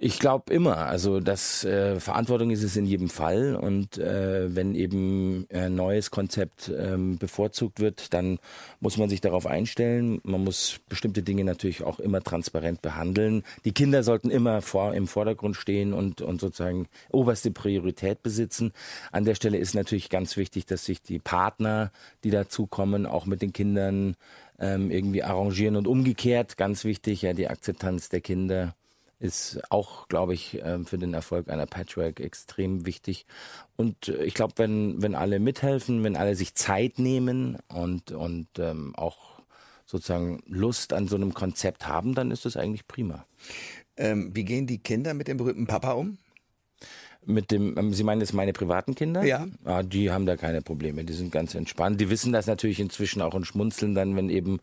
Ich 0.00 0.20
glaube 0.20 0.54
immer. 0.54 0.76
Also 0.86 1.18
das 1.18 1.64
äh, 1.64 1.98
Verantwortung 1.98 2.50
ist 2.50 2.62
es 2.62 2.76
in 2.76 2.86
jedem 2.86 3.08
Fall 3.08 3.56
und 3.56 3.98
äh, 3.98 4.54
wenn 4.54 4.76
eben 4.76 5.48
ein 5.52 5.74
neues 5.74 6.12
Konzept 6.12 6.68
ähm, 6.68 7.18
bevorzugt 7.18 7.80
wird, 7.80 8.14
dann 8.14 8.38
muss 8.78 8.96
man 8.96 9.08
sich 9.08 9.20
darauf 9.20 9.44
einstellen. 9.44 10.20
Man 10.22 10.44
muss 10.44 10.78
bestimmte 10.88 11.24
Dinge 11.24 11.42
natürlich 11.42 11.82
auch 11.82 11.98
immer 11.98 12.22
transparent 12.22 12.80
behandeln. 12.80 13.42
Die 13.64 13.72
Kinder 13.72 14.04
sollten 14.04 14.30
immer 14.30 14.62
vor 14.62 14.94
im 14.94 15.08
Vordergrund 15.08 15.56
stehen 15.56 15.92
und 15.92 16.20
und 16.20 16.40
sozusagen 16.40 16.86
oberste 17.10 17.50
Priorität 17.50 18.22
besitzen. 18.22 18.72
An 19.10 19.24
der 19.24 19.34
Stelle 19.34 19.58
ist 19.58 19.74
natürlich 19.74 20.10
ganz 20.10 20.36
wichtig, 20.36 20.64
dass 20.66 20.84
sich 20.84 21.02
die 21.02 21.18
Partner, 21.18 21.90
die 22.22 22.30
dazukommen, 22.30 23.04
auch 23.04 23.26
mit 23.26 23.42
den 23.42 23.52
Kindern 23.52 24.14
ähm, 24.60 24.92
irgendwie 24.92 25.24
arrangieren 25.24 25.74
und 25.74 25.88
umgekehrt 25.88 26.56
ganz 26.56 26.84
wichtig 26.84 27.22
ja 27.22 27.32
die 27.32 27.48
Akzeptanz 27.48 28.10
der 28.10 28.20
Kinder 28.20 28.76
ist 29.20 29.60
auch, 29.70 30.08
glaube 30.08 30.34
ich, 30.34 30.60
ähm, 30.62 30.86
für 30.86 30.98
den 30.98 31.14
Erfolg 31.14 31.48
einer 31.48 31.66
Patchwork 31.66 32.20
extrem 32.20 32.86
wichtig. 32.86 33.26
Und 33.76 34.08
äh, 34.08 34.24
ich 34.24 34.34
glaube, 34.34 34.54
wenn, 34.56 35.02
wenn 35.02 35.14
alle 35.14 35.40
mithelfen, 35.40 36.04
wenn 36.04 36.16
alle 36.16 36.36
sich 36.36 36.54
Zeit 36.54 36.98
nehmen 36.98 37.58
und, 37.68 38.12
und 38.12 38.48
ähm, 38.58 38.94
auch 38.96 39.40
sozusagen 39.86 40.42
Lust 40.46 40.92
an 40.92 41.08
so 41.08 41.16
einem 41.16 41.34
Konzept 41.34 41.88
haben, 41.88 42.14
dann 42.14 42.30
ist 42.30 42.44
das 42.44 42.56
eigentlich 42.56 42.86
prima. 42.86 43.24
Ähm, 43.96 44.30
wie 44.34 44.44
gehen 44.44 44.66
die 44.66 44.78
Kinder 44.78 45.14
mit 45.14 45.28
dem 45.28 45.38
berühmten 45.38 45.66
Papa 45.66 45.92
um? 45.92 46.18
Mit 47.24 47.50
dem, 47.50 47.76
ähm, 47.76 47.92
Sie 47.92 48.04
meinen 48.04 48.20
jetzt 48.20 48.32
meine 48.32 48.52
privaten 48.52 48.94
Kinder? 48.94 49.22
Ja. 49.22 49.46
Ah, 49.64 49.82
die 49.82 50.10
haben 50.10 50.24
da 50.24 50.36
keine 50.36 50.62
Probleme, 50.62 51.04
die 51.04 51.12
sind 51.12 51.30
ganz 51.30 51.54
entspannt. 51.54 52.00
Die 52.00 52.08
wissen 52.08 52.32
das 52.32 52.46
natürlich 52.46 52.80
inzwischen 52.80 53.20
auch 53.20 53.34
und 53.34 53.46
schmunzeln 53.46 53.94
dann, 53.94 54.16
wenn 54.16 54.30
eben, 54.30 54.60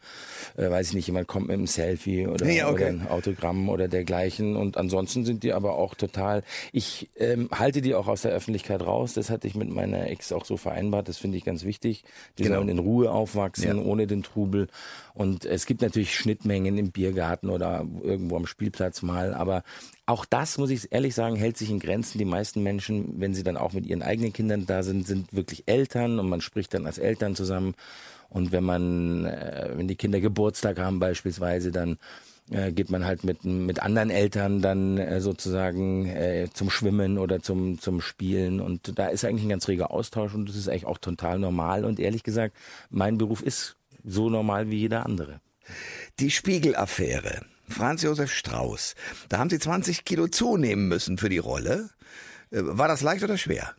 äh, 0.57 0.69
weiß 0.69 0.89
ich 0.89 0.93
nicht, 0.95 1.07
jemand 1.07 1.27
kommt 1.27 1.47
mit 1.47 1.53
einem 1.53 1.67
Selfie 1.67 2.27
oder, 2.27 2.49
ja, 2.49 2.67
okay. 2.67 2.75
oder 2.75 2.87
ein 2.87 3.07
Autogramm 3.07 3.69
oder 3.69 3.87
dergleichen. 3.87 4.55
Und 4.55 4.77
ansonsten 4.77 5.25
sind 5.25 5.43
die 5.43 5.53
aber 5.53 5.75
auch 5.77 5.93
total, 5.93 6.43
ich 6.71 7.09
ähm, 7.17 7.49
halte 7.51 7.81
die 7.81 7.93
auch 7.93 8.07
aus 8.07 8.23
der 8.23 8.31
Öffentlichkeit 8.31 8.81
raus. 8.81 9.13
Das 9.13 9.29
hatte 9.29 9.47
ich 9.47 9.55
mit 9.55 9.69
meiner 9.69 10.09
Ex 10.09 10.31
auch 10.31 10.45
so 10.45 10.57
vereinbart. 10.57 11.07
Das 11.07 11.17
finde 11.17 11.37
ich 11.37 11.45
ganz 11.45 11.65
wichtig. 11.65 12.03
Die 12.37 12.43
genau. 12.43 12.55
sollen 12.55 12.69
in 12.69 12.79
Ruhe 12.79 13.11
aufwachsen, 13.11 13.77
ja. 13.77 13.83
ohne 13.83 14.07
den 14.07 14.23
Trubel. 14.23 14.67
Und 15.13 15.45
es 15.45 15.65
gibt 15.65 15.81
natürlich 15.81 16.13
Schnittmengen 16.13 16.77
im 16.77 16.91
Biergarten 16.91 17.49
oder 17.49 17.85
irgendwo 18.03 18.35
am 18.35 18.47
Spielplatz 18.47 19.01
mal, 19.01 19.33
aber 19.33 19.63
auch 20.07 20.25
das, 20.25 20.59
muss 20.59 20.69
ich 20.69 20.91
ehrlich 20.91 21.15
sagen, 21.15 21.35
hält 21.35 21.57
sich 21.57 21.71
in 21.71 21.79
Grenzen. 21.79 22.19
Die 22.19 22.25
meisten 22.25 22.44
Menschen, 22.53 23.19
wenn 23.19 23.33
sie 23.33 23.43
dann 23.43 23.57
auch 23.57 23.73
mit 23.73 23.85
ihren 23.85 24.03
eigenen 24.03 24.33
Kindern 24.33 24.65
da 24.65 24.83
sind, 24.83 25.07
sind 25.07 25.33
wirklich 25.33 25.63
Eltern 25.67 26.19
und 26.19 26.29
man 26.29 26.41
spricht 26.41 26.73
dann 26.73 26.85
als 26.85 26.97
Eltern 26.97 27.35
zusammen. 27.35 27.75
Und 28.29 28.51
wenn 28.51 28.63
man, 28.63 29.25
äh, 29.25 29.71
wenn 29.75 29.87
die 29.87 29.95
Kinder 29.95 30.19
Geburtstag 30.19 30.79
haben 30.79 30.99
beispielsweise, 30.99 31.71
dann 31.71 31.97
äh, 32.51 32.71
geht 32.71 32.89
man 32.89 33.05
halt 33.05 33.23
mit, 33.23 33.45
mit 33.45 33.81
anderen 33.81 34.09
Eltern 34.09 34.61
dann 34.61 34.97
äh, 34.97 35.21
sozusagen 35.21 36.11
zum 36.53 36.69
Schwimmen 36.69 37.17
oder 37.17 37.41
zum, 37.41 37.79
zum 37.79 38.01
Spielen. 38.01 38.59
Und 38.59 38.99
da 38.99 39.07
ist 39.07 39.25
eigentlich 39.25 39.45
ein 39.45 39.49
ganz 39.49 39.67
reger 39.67 39.91
Austausch 39.91 40.33
und 40.33 40.49
das 40.49 40.55
ist 40.55 40.67
eigentlich 40.67 40.85
auch 40.85 40.97
total 40.97 41.39
normal. 41.39 41.85
Und 41.85 41.99
ehrlich 41.99 42.23
gesagt, 42.23 42.55
mein 42.89 43.17
Beruf 43.17 43.41
ist 43.41 43.77
so 44.03 44.29
normal 44.29 44.69
wie 44.69 44.77
jeder 44.77 45.05
andere. 45.05 45.39
Die 46.19 46.29
Spiegelaffäre 46.29 47.41
Franz 47.67 48.03
Josef 48.03 48.31
Strauß. 48.31 48.95
Da 49.29 49.39
haben 49.39 49.49
Sie 49.49 49.59
20 49.59 50.05
Kilo 50.05 50.27
zunehmen 50.27 50.87
müssen 50.87 51.17
für 51.17 51.29
die 51.29 51.39
Rolle. 51.39 51.89
Äh, 52.51 52.61
war 52.61 52.87
das 52.87 53.01
leicht 53.01 53.23
oder 53.23 53.37
schwer? 53.37 53.75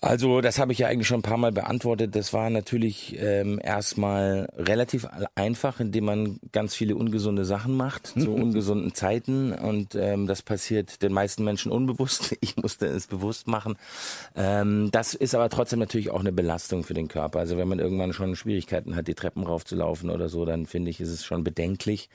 Also 0.00 0.40
das 0.40 0.60
habe 0.60 0.72
ich 0.72 0.78
ja 0.78 0.86
eigentlich 0.86 1.08
schon 1.08 1.20
ein 1.20 1.22
paar 1.22 1.38
Mal 1.38 1.50
beantwortet. 1.50 2.14
Das 2.14 2.32
war 2.32 2.50
natürlich 2.50 3.16
ähm, 3.18 3.60
erstmal 3.62 4.48
relativ 4.56 5.08
einfach, 5.34 5.80
indem 5.80 6.04
man 6.04 6.38
ganz 6.52 6.76
viele 6.76 6.94
ungesunde 6.94 7.44
Sachen 7.44 7.76
macht 7.76 8.06
zu 8.18 8.32
ungesunden 8.32 8.94
Zeiten 8.94 9.52
und 9.52 9.96
ähm, 9.96 10.28
das 10.28 10.42
passiert 10.42 11.02
den 11.02 11.12
meisten 11.12 11.44
Menschen 11.44 11.72
unbewusst. 11.72 12.36
Ich 12.48 12.56
musste 12.56 12.86
es 12.86 13.08
bewusst 13.08 13.48
machen. 13.48 13.76
Ähm, 14.36 14.90
das 14.92 15.14
ist 15.14 15.34
aber 15.34 15.48
trotzdem 15.48 15.80
natürlich 15.80 16.10
auch 16.10 16.20
eine 16.20 16.32
Belastung 16.32 16.84
für 16.84 16.94
den 16.94 17.08
Körper. 17.08 17.40
Also 17.40 17.58
wenn 17.58 17.68
man 17.68 17.78
irgendwann 17.78 18.12
schon 18.12 18.36
Schwierigkeiten 18.36 18.96
hat, 18.96 19.08
die 19.08 19.14
Treppen 19.14 19.42
raufzulaufen 19.42 20.08
oder 20.08 20.28
so, 20.28 20.44
dann 20.44 20.66
finde 20.66 20.90
ich, 20.90 21.00
ist 21.00 21.10
es 21.10 21.24
schon 21.24 21.44
bedenklich. 21.44 22.08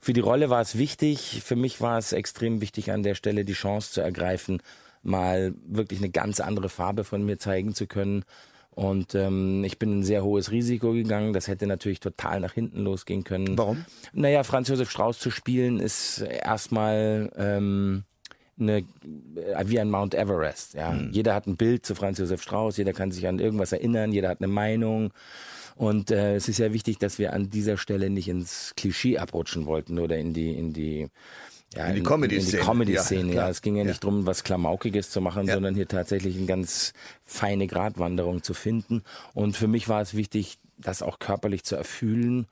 Für 0.00 0.12
die 0.12 0.20
Rolle 0.20 0.50
war 0.50 0.60
es 0.60 0.78
wichtig. 0.78 1.42
Für 1.44 1.56
mich 1.56 1.80
war 1.80 1.98
es 1.98 2.12
extrem 2.12 2.60
wichtig, 2.60 2.92
an 2.92 3.02
der 3.02 3.14
Stelle 3.14 3.44
die 3.44 3.52
Chance 3.52 3.92
zu 3.92 4.00
ergreifen, 4.00 4.62
mal 5.02 5.54
wirklich 5.66 6.00
eine 6.00 6.10
ganz 6.10 6.40
andere 6.40 6.68
Farbe 6.68 7.04
von 7.04 7.24
mir 7.24 7.38
zeigen 7.38 7.74
zu 7.74 7.86
können. 7.86 8.24
Und 8.70 9.16
ähm, 9.16 9.64
ich 9.64 9.80
bin 9.80 9.98
ein 9.98 10.02
sehr 10.04 10.22
hohes 10.22 10.52
Risiko 10.52 10.92
gegangen. 10.92 11.32
Das 11.32 11.48
hätte 11.48 11.66
natürlich 11.66 11.98
total 11.98 12.38
nach 12.38 12.52
hinten 12.52 12.84
losgehen 12.84 13.24
können. 13.24 13.58
Warum? 13.58 13.84
Naja, 14.12 14.44
Franz 14.44 14.68
Josef 14.68 14.88
Strauß 14.88 15.18
zu 15.18 15.32
spielen 15.32 15.80
ist 15.80 16.20
erstmal 16.20 17.32
ähm, 17.36 18.04
eine, 18.60 18.84
wie 19.64 19.80
ein 19.80 19.90
Mount 19.90 20.14
Everest. 20.14 20.74
Ja. 20.74 20.92
Hm. 20.92 21.10
Jeder 21.12 21.34
hat 21.34 21.46
ein 21.48 21.56
Bild 21.56 21.86
zu 21.86 21.96
Franz 21.96 22.18
Josef 22.18 22.42
Strauß, 22.42 22.76
jeder 22.76 22.92
kann 22.92 23.10
sich 23.10 23.26
an 23.26 23.40
irgendwas 23.40 23.72
erinnern, 23.72 24.12
jeder 24.12 24.28
hat 24.28 24.40
eine 24.40 24.52
Meinung. 24.52 25.12
Und 25.78 26.10
äh, 26.10 26.34
es 26.34 26.48
ist 26.48 26.58
ja 26.58 26.72
wichtig, 26.72 26.98
dass 26.98 27.20
wir 27.20 27.32
an 27.32 27.50
dieser 27.50 27.76
Stelle 27.76 28.10
nicht 28.10 28.26
ins 28.28 28.72
Klischee 28.76 29.18
abrutschen 29.18 29.64
wollten 29.66 30.00
oder 30.00 30.18
in 30.18 30.34
die, 30.34 30.52
in 30.52 30.72
die 30.72 31.08
ja, 31.74 31.86
In 31.86 31.94
die 31.96 32.02
Comedy-Szene. 32.02 32.56
In 32.56 32.60
die 32.60 32.66
Comedy-Szene, 32.66 33.34
Ja, 33.34 33.42
ja. 33.42 33.48
Es 33.48 33.62
ging 33.62 33.76
ja 33.76 33.84
nicht 33.84 34.02
drum, 34.02 34.26
was 34.26 34.42
Klamaukiges 34.42 35.10
zu 35.10 35.20
machen, 35.20 35.46
Ja. 35.46 35.54
sondern 35.54 35.76
hier 35.76 35.86
tatsächlich 35.86 36.36
eine 36.36 36.46
ganz 36.46 36.94
feine 37.24 37.68
Gratwanderung 37.68 38.42
zu 38.42 38.54
finden. 38.54 39.02
Und 39.34 39.56
für 39.56 39.68
mich 39.68 39.88
war 39.88 40.02
es 40.02 40.14
wichtig, 40.16 40.58
das 40.78 41.00
auch 41.02 41.20
körperlich 41.20 41.62
zu 41.64 41.76
erfühlen. 41.76 42.46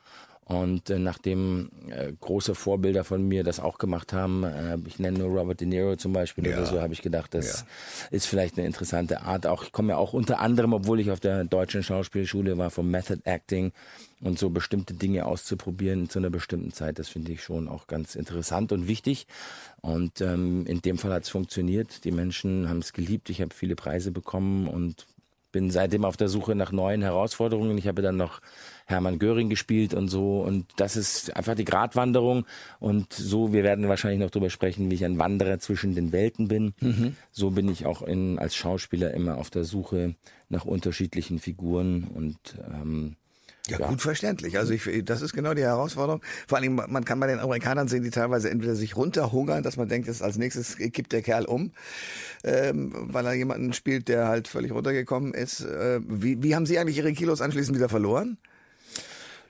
Und 0.48 0.90
äh, 0.90 1.00
nachdem 1.00 1.70
äh, 1.88 2.12
große 2.20 2.54
Vorbilder 2.54 3.02
von 3.02 3.26
mir 3.26 3.42
das 3.42 3.58
auch 3.58 3.78
gemacht 3.78 4.12
haben, 4.12 4.44
äh, 4.44 4.78
ich 4.86 5.00
nenne 5.00 5.18
nur 5.18 5.36
Robert 5.36 5.60
De 5.60 5.66
Niro 5.66 5.96
zum 5.96 6.12
Beispiel 6.12 6.46
Ja. 6.46 6.56
oder 6.56 6.66
so, 6.66 6.80
habe 6.80 6.92
ich 6.92 7.02
gedacht, 7.02 7.34
das 7.34 7.64
ist 8.12 8.26
vielleicht 8.26 8.56
eine 8.56 8.64
interessante 8.64 9.22
Art. 9.22 9.48
Auch 9.48 9.64
ich 9.64 9.72
komme 9.72 9.94
ja 9.94 9.96
auch 9.96 10.12
unter 10.12 10.38
anderem, 10.38 10.72
obwohl 10.72 11.00
ich 11.00 11.10
auf 11.10 11.18
der 11.18 11.42
deutschen 11.44 11.82
Schauspielschule 11.82 12.56
war, 12.58 12.70
vom 12.70 12.88
Method 12.92 13.22
Acting 13.24 13.72
und 14.20 14.38
so 14.38 14.48
bestimmte 14.50 14.94
Dinge 14.94 15.26
auszuprobieren 15.26 16.08
zu 16.08 16.20
einer 16.20 16.30
bestimmten 16.30 16.72
Zeit, 16.72 17.00
das 17.00 17.08
finde 17.08 17.32
ich 17.32 17.42
schon 17.42 17.66
auch 17.66 17.88
ganz 17.88 18.14
interessant 18.14 18.70
und 18.70 18.86
wichtig. 18.86 19.26
Und 19.80 20.20
ähm, 20.20 20.64
in 20.66 20.80
dem 20.80 20.96
Fall 20.96 21.12
hat 21.12 21.24
es 21.24 21.28
funktioniert. 21.28 22.04
Die 22.04 22.12
Menschen 22.12 22.68
haben 22.68 22.78
es 22.78 22.92
geliebt. 22.92 23.30
Ich 23.30 23.40
habe 23.40 23.52
viele 23.52 23.74
Preise 23.74 24.12
bekommen 24.12 24.68
und 24.68 25.06
bin 25.56 25.70
seitdem 25.70 26.04
auf 26.04 26.18
der 26.18 26.28
Suche 26.28 26.54
nach 26.54 26.70
neuen 26.70 27.00
Herausforderungen. 27.00 27.78
Ich 27.78 27.88
habe 27.88 28.02
dann 28.02 28.18
noch 28.18 28.42
Hermann 28.84 29.18
Göring 29.18 29.48
gespielt 29.48 29.94
und 29.94 30.08
so. 30.08 30.42
Und 30.42 30.66
das 30.76 30.96
ist 30.96 31.34
einfach 31.34 31.54
die 31.54 31.64
Gratwanderung. 31.64 32.44
Und 32.78 33.14
so, 33.14 33.54
wir 33.54 33.64
werden 33.64 33.88
wahrscheinlich 33.88 34.20
noch 34.20 34.28
drüber 34.28 34.50
sprechen, 34.50 34.90
wie 34.90 34.96
ich 34.96 35.04
ein 35.06 35.18
Wanderer 35.18 35.58
zwischen 35.58 35.94
den 35.94 36.12
Welten 36.12 36.48
bin. 36.48 36.74
So 37.30 37.52
bin 37.52 37.70
ich 37.70 37.86
auch 37.86 38.02
in, 38.02 38.38
als 38.38 38.54
Schauspieler 38.54 39.14
immer 39.14 39.38
auf 39.38 39.48
der 39.48 39.64
Suche 39.64 40.14
nach 40.50 40.66
unterschiedlichen 40.66 41.38
Figuren 41.38 42.04
und 42.04 42.36
ähm, 42.70 43.16
Ja, 43.68 43.78
Ja. 43.80 43.88
gut 43.88 44.00
verständlich. 44.00 44.58
Also 44.58 44.72
ich, 44.72 44.88
das 45.04 45.22
ist 45.22 45.32
genau 45.32 45.54
die 45.54 45.62
Herausforderung. 45.62 46.22
Vor 46.46 46.58
allem, 46.58 46.74
man 46.74 47.04
kann 47.04 47.18
bei 47.20 47.26
den 47.26 47.40
Amerikanern 47.40 47.88
sehen, 47.88 48.02
die 48.02 48.10
teilweise 48.10 48.50
entweder 48.50 48.76
sich 48.76 48.96
runterhungern, 48.96 49.62
dass 49.62 49.76
man 49.76 49.88
denkt, 49.88 50.06
jetzt 50.06 50.22
als 50.22 50.38
nächstes 50.38 50.76
kippt 50.76 51.12
der 51.12 51.22
Kerl 51.22 51.44
um, 51.46 51.72
ähm, 52.44 52.92
weil 52.94 53.26
er 53.26 53.34
jemanden 53.34 53.72
spielt, 53.72 54.08
der 54.08 54.28
halt 54.28 54.48
völlig 54.48 54.72
runtergekommen 54.72 55.34
ist. 55.34 55.60
Äh, 55.60 56.00
wie, 56.06 56.42
wie 56.42 56.54
haben 56.54 56.66
Sie 56.66 56.78
eigentlich 56.78 56.98
Ihre 56.98 57.12
Kilos 57.12 57.40
anschließend 57.40 57.76
wieder 57.76 57.88
verloren? 57.88 58.38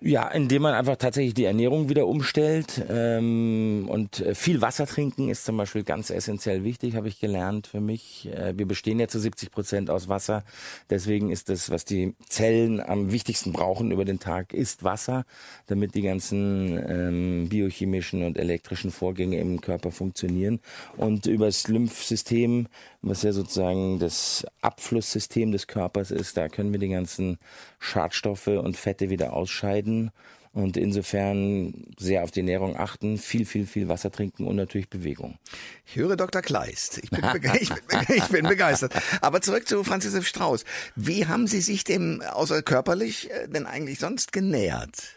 Ja, 0.03 0.29
indem 0.29 0.63
man 0.63 0.75
einfach 0.75 0.97
tatsächlich 0.97 1.33
die 1.33 1.47
Ernährung 1.47 1.89
wieder 1.89 2.07
umstellt 2.07 2.85
ähm, 2.91 3.87
und 3.89 4.21
äh, 4.21 4.35
viel 4.35 4.61
Wasser 4.61 4.87
trinken 4.87 5.31
ist 5.31 5.47
zum 5.47 5.57
Beispiel 5.57 5.85
ganz 5.85 6.11
essentiell 6.11 6.65
wichtig, 6.65 6.97
habe 6.97 7.09
ich 7.09 7.19
gelernt 7.19 7.67
für 7.67 7.81
mich. 7.81 8.29
Äh, 8.31 8.53
wir 8.59 8.67
bestehen 8.67 9.01
ja 9.01 9.09
zu 9.09 9.19
70 9.19 9.51
Prozent 9.51 9.89
aus 9.89 10.09
Wasser, 10.09 10.45
deswegen 10.91 11.31
ist 11.31 11.49
das, 11.49 11.71
was 11.71 11.87
die 11.87 12.15
Zellen 12.29 12.81
am 12.81 13.11
wichtigsten 13.11 13.53
brauchen 13.53 13.91
über 13.91 14.05
den 14.05 14.19
Tag, 14.19 14.53
ist 14.53 14.85
Wasser, 14.85 15.25
damit 15.67 15.95
die 15.95 16.03
ganzen 16.03 16.79
ähm, 16.87 17.49
biochemischen 17.49 18.23
und 18.23 18.37
elektrischen 18.37 18.91
Vorgänge 18.91 19.41
im 19.41 19.63
Körper 19.63 19.91
funktionieren. 19.93 20.61
Und 20.99 21.25
übers 21.25 21.69
Lymphsystem, 21.69 22.69
was 23.09 23.23
ja 23.23 23.33
sozusagen 23.33 23.99
das 23.99 24.47
Abflusssystem 24.61 25.53
des 25.53 25.67
Körpers 25.67 26.11
ist, 26.11 26.37
da 26.37 26.49
können 26.49 26.73
wir 26.73 26.81
die 26.81 26.89
ganzen 26.89 27.39
Schadstoffe 27.79 28.49
und 28.49 28.77
Fette 28.77 29.11
wieder 29.11 29.33
ausscheiden. 29.33 30.11
Und 30.53 30.79
insofern 30.79 31.85
sehr 31.99 32.25
auf 32.25 32.31
die 32.31 32.41
Ernährung 32.41 32.79
achten, 32.79 33.19
viel, 33.19 33.45
viel, 33.45 33.67
viel 33.67 33.89
Wasser 33.89 34.11
trinken 34.11 34.47
und 34.47 34.57
natürlich 34.57 34.89
Bewegung. 34.89 35.37
Ich 35.85 35.97
höre 35.97 36.17
Dr. 36.17 36.41
Kleist. 36.41 36.99
Ich 37.03 37.11
bin, 37.11 37.23
ich, 37.61 37.69
bin, 37.69 38.01
ich 38.09 38.25
bin 38.29 38.47
begeistert. 38.47 38.95
Aber 39.21 39.43
zurück 39.43 39.69
zu 39.69 39.85
Franz 39.85 40.07
Josef 40.07 40.27
Strauß. 40.27 40.65
Wie 40.95 41.27
haben 41.27 41.47
Sie 41.47 41.61
sich 41.61 41.85
dem 41.85 42.23
außer 42.23 42.63
körperlich 42.63 43.31
äh, 43.31 43.49
denn 43.49 43.67
eigentlich 43.67 43.99
sonst 43.99 44.33
genähert? 44.33 45.17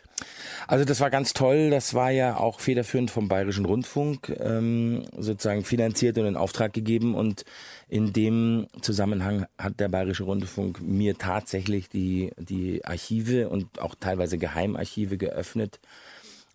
Also 0.68 0.86
das 0.86 1.00
war 1.00 1.10
ganz 1.10 1.34
toll. 1.34 1.70
Das 1.70 1.94
war 1.94 2.12
ja 2.12 2.38
auch 2.38 2.60
federführend 2.60 3.10
vom 3.10 3.28
Bayerischen 3.28 3.66
Rundfunk 3.66 4.36
ähm, 4.40 5.06
sozusagen 5.18 5.64
finanziert 5.64 6.18
und 6.18 6.26
in 6.26 6.36
Auftrag 6.36 6.74
gegeben. 6.74 7.16
Und 7.16 7.46
in 7.90 8.14
dem 8.14 8.68
Zusammenhang 8.82 9.48
hat 9.58 9.80
der 9.80 9.90
Bayerische 9.90 10.24
Rundfunk 10.24 10.80
mir 10.80 11.18
tatsächlich 11.18 11.90
die, 11.90 12.32
die 12.38 12.86
Archive 12.86 13.50
und 13.50 13.82
auch 13.82 13.96
teilweise 14.00 14.38
Geheimarchive 14.38 15.18
geöffnet. 15.18 15.80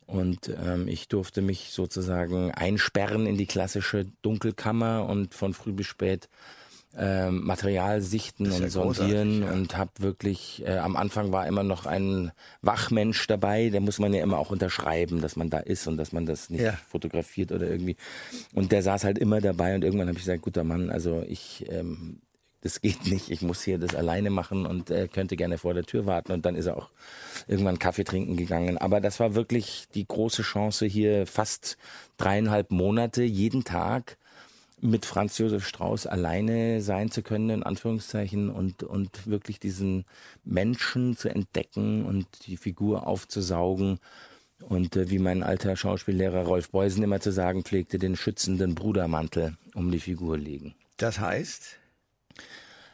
Und 0.07 0.49
ähm, 0.65 0.87
ich 0.87 1.09
durfte 1.09 1.43
mich 1.43 1.71
sozusagen 1.71 2.53
einsperren 2.53 3.27
in 3.27 3.37
die 3.37 3.47
klassische 3.47 4.07
Dunkelkammer 4.23 5.07
und 5.09 5.35
von 5.35 5.55
früh 5.55 5.73
bis 5.73 5.87
spät 5.87 6.29
ähm, 6.97 7.45
Material 7.45 8.01
sichten 8.01 8.51
und 8.51 8.63
ja 8.63 8.69
sondieren 8.69 9.43
ja. 9.43 9.51
und 9.53 9.77
habe 9.77 9.91
wirklich, 9.99 10.63
äh, 10.67 10.79
am 10.79 10.97
Anfang 10.97 11.33
war 11.33 11.47
immer 11.47 11.63
noch 11.63 11.87
ein 11.87 12.31
Wachmensch 12.63 13.27
dabei, 13.27 13.71
der 13.71 13.81
muss 13.81 13.99
man 13.99 14.15
ja 14.15 14.23
immer 14.23 14.39
auch 14.39 14.51
unterschreiben, 14.51 15.21
dass 15.21 15.37
man 15.37 15.51
da 15.51 15.59
ist 15.59 15.87
und 15.87 15.97
dass 15.97 16.13
man 16.13 16.27
das 16.27 16.51
nicht 16.51 16.63
Ja. 16.63 16.79
fotografiert 16.89 17.53
oder 17.53 17.69
irgendwie. 17.69 17.97
Und 18.55 18.73
der 18.73 18.83
saß 18.83 19.05
halt 19.05 19.19
immer 19.19 19.41
dabei 19.41 19.75
und 19.75 19.83
irgendwann 19.85 20.09
habe 20.09 20.19
ich 20.19 20.25
gesagt, 20.25 20.43
guter 20.43 20.65
Mann, 20.65 20.91
also 20.91 21.23
ich, 21.27 21.67
ähm, 21.69 22.21
das 22.61 22.81
geht 22.81 23.07
nicht, 23.11 23.31
ich 23.31 23.43
muss 23.43 23.63
hier 23.63 23.79
das 23.79 23.95
alleine 23.95 24.31
machen 24.31 24.65
und 24.65 24.91
äh, 24.91 25.09
könnte 25.09 25.37
gerne 25.37 25.59
vor 25.59 25.75
der 25.75 25.85
Tür 25.85 26.07
warten. 26.07 26.33
Und 26.33 26.47
dann 26.47 26.55
ist 26.57 26.67
er 26.67 26.77
auch 26.77 26.91
irgendwann 27.47 27.79
Kaffee 27.79 28.05
trinken 28.05 28.37
gegangen. 28.37 28.79
Aber 28.79 29.01
das 29.01 29.21
war 29.21 29.35
wirklich 29.35 29.87
die 29.95 30.07
große 30.07 30.43
Chance 30.43 30.87
hier, 30.87 31.27
fast 31.27 31.77
dreieinhalb 32.17 32.71
Monate 32.71 33.23
jeden 33.25 33.65
Tag 33.65 34.17
mit 34.85 35.07
Franz 35.07 35.39
Josef 35.39 35.67
Strauß 35.67 36.07
alleine 36.07 36.83
sein 36.83 37.11
zu 37.11 37.23
können, 37.23 37.49
in 37.49 37.63
Anführungszeichen, 37.63 38.51
und, 38.51 38.83
und 38.83 39.27
wirklich 39.27 39.59
diesen 39.59 40.05
Menschen 40.45 41.17
zu 41.17 41.29
entdecken 41.31 42.05
und 42.05 42.27
die 42.47 42.59
Figur 42.59 43.07
aufzusaugen. 43.07 43.99
Und 44.61 44.97
äh, 44.97 45.11
wie 45.11 45.19
mein 45.19 45.43
alter 45.43 45.77
Schauspiellehrer 45.77 46.45
Rolf 46.45 46.71
Beusen 46.71 47.03
immer 47.03 47.21
zu 47.21 47.33
sagen 47.33 47.65
pflegte, 47.65 47.99
den 47.99 48.15
schützenden 48.15 48.75
Brudermantel 48.75 49.57
um 49.75 49.91
die 49.91 50.01
Figur 50.01 50.37
legen. 50.37 50.75
Das 50.99 51.19
heißt, 51.19 51.79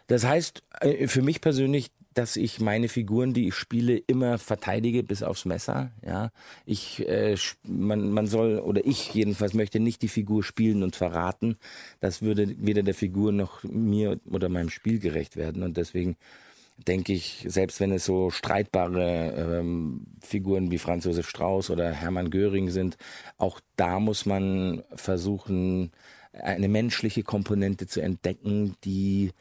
Das 0.07 0.25
heißt 0.25 0.63
äh, 0.81 1.07
für 1.09 1.23
mich 1.23 1.41
persönlich, 1.41 1.91
dass 2.15 2.37
ich 2.37 2.61
meine 2.61 2.89
Figuren, 2.89 3.35
die 3.35 3.49
ich 3.49 3.55
spiele, 3.55 3.97
immer 3.97 4.39
verteidige 4.39 5.03
bis 5.03 5.23
aufs 5.23 5.45
Messer. 5.45 5.93
Ja, 6.05 6.33
ich, 6.67 7.09
äh, 7.09 7.37
man, 7.63 8.11
man 8.11 8.27
soll 8.27 8.59
oder 8.59 8.85
ich 8.85 9.15
jedenfalls 9.15 9.55
möchte 9.55 9.81
nicht 9.81 10.03
die 10.03 10.09
Figur 10.09 10.43
spielen 10.43 10.83
und 10.83 10.97
verraten. 10.97 11.57
Das 12.01 12.23
würde 12.23 12.55
weder 12.59 12.83
der 12.83 12.95
Figur 12.95 13.33
noch 13.33 13.63
mir 13.65 14.19
oder 14.31 14.49
meinem 14.49 14.71
Spiel 14.71 14.99
gerecht 14.99 15.37
werden 15.37 15.63
und 15.63 15.77
deswegen 15.77 16.17
denke 16.87 17.13
ich, 17.13 17.45
selbst 17.47 17.81
wenn 17.81 17.93
es 17.93 18.05
so 18.05 18.31
streitbare 18.31 19.59
ähm, 19.61 20.07
Figuren 20.23 20.71
wie 20.71 20.79
Franz 20.79 21.05
Josef 21.05 21.29
Strauß 21.29 21.71
oder 21.71 21.91
Hermann 21.93 22.31
Göring 22.31 22.71
sind, 22.71 22.97
auch 23.39 23.61
da 23.77 24.01
muss 24.01 24.27
man 24.27 24.83
versuchen, 24.95 25.93
eine 26.33 26.69
menschliche 26.69 27.23
Komponente 27.23 27.87
zu 27.87 28.01
entdecken, 28.01 28.77
die 28.85 29.33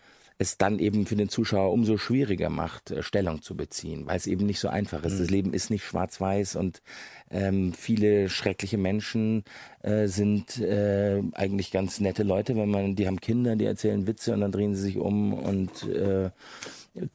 es 0.41 0.58
dann 0.58 0.80
eben 0.80 1.06
für 1.06 1.17
den 1.17 1.28
Zuschauer 1.28 1.73
umso 1.73 1.97
schwieriger 1.97 2.49
macht, 2.49 2.91
äh, 2.91 3.04
Stellung 3.04 3.41
zu 3.41 3.56
beziehen, 3.56 4.08
weil 4.08 4.15
es 4.15 4.25
eben 4.25 4.45
nicht 4.45 4.60
so 4.60 4.69
einfach 4.69 5.04
ist. 5.04 5.19
Das 5.19 5.30
Leben 5.30 5.54
ist 5.54 5.69
nicht 5.69 5.84
schwarz-weiß 5.84 6.56
und 6.56 6.82
ähm, 7.30 7.73
viele 7.73 8.30
schreckliche 8.30 8.78
Menschen 8.78 9.43
äh, 9.84 10.08
sind 10.08 10.58
äh, 10.60 11.21
eigentlich 11.34 11.71
ganz 11.71 11.99
nette 11.99 12.23
Leute, 12.23 12.56
wenn 12.56 12.69
man, 12.69 12.95
die 12.95 13.06
haben 13.06 13.19
Kinder, 13.19 13.58
die 13.58 13.65
erzählen 13.65 14.08
Witze 14.08 14.34
und 14.34 14.39
dann 14.39 14.54
drehen 14.54 14.75
sie 14.75 14.82
sich 14.82 14.97
um 14.97 15.34
und 15.34 15.84
äh, 15.84 16.32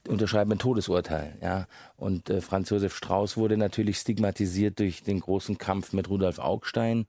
unterschreiben 0.07 0.53
ein 0.53 0.59
Todesurteil. 0.59 1.33
Ja. 1.43 1.67
Und 1.97 2.29
äh, 2.29 2.43
Franz 2.43 2.69
Josef 2.69 2.95
Strauß 2.95 3.39
wurde 3.39 3.57
natürlich 3.57 3.99
stigmatisiert 3.99 4.79
durch 4.79 5.03
den 5.03 5.21
großen 5.21 5.57
Kampf 5.57 5.95
mit 5.95 6.11
Rudolf 6.11 6.39
Augstein. 6.39 7.07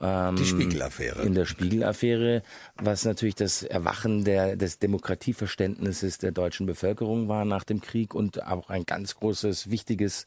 Ähm, 0.00 0.36
die 0.36 0.44
Spiegelaffäre. 0.44 1.22
In 1.22 1.34
der 1.34 1.44
Spiegelaffäre, 1.44 2.42
was 2.76 3.04
natürlich 3.04 3.34
das 3.34 3.62
Erwachen 3.62 4.24
der, 4.24 4.56
des 4.56 4.78
Demokratieverständnisses 4.78 6.18
der 6.18 6.32
deutschen 6.32 6.66
Bevölkerung 6.66 7.28
war 7.28 7.44
nach 7.44 7.64
dem 7.64 7.80
Krieg 7.80 8.14
und 8.14 8.42
auch 8.46 8.70
ein 8.70 8.84
ganz 8.84 9.16
großes, 9.16 9.70
wichtiges 9.70 10.26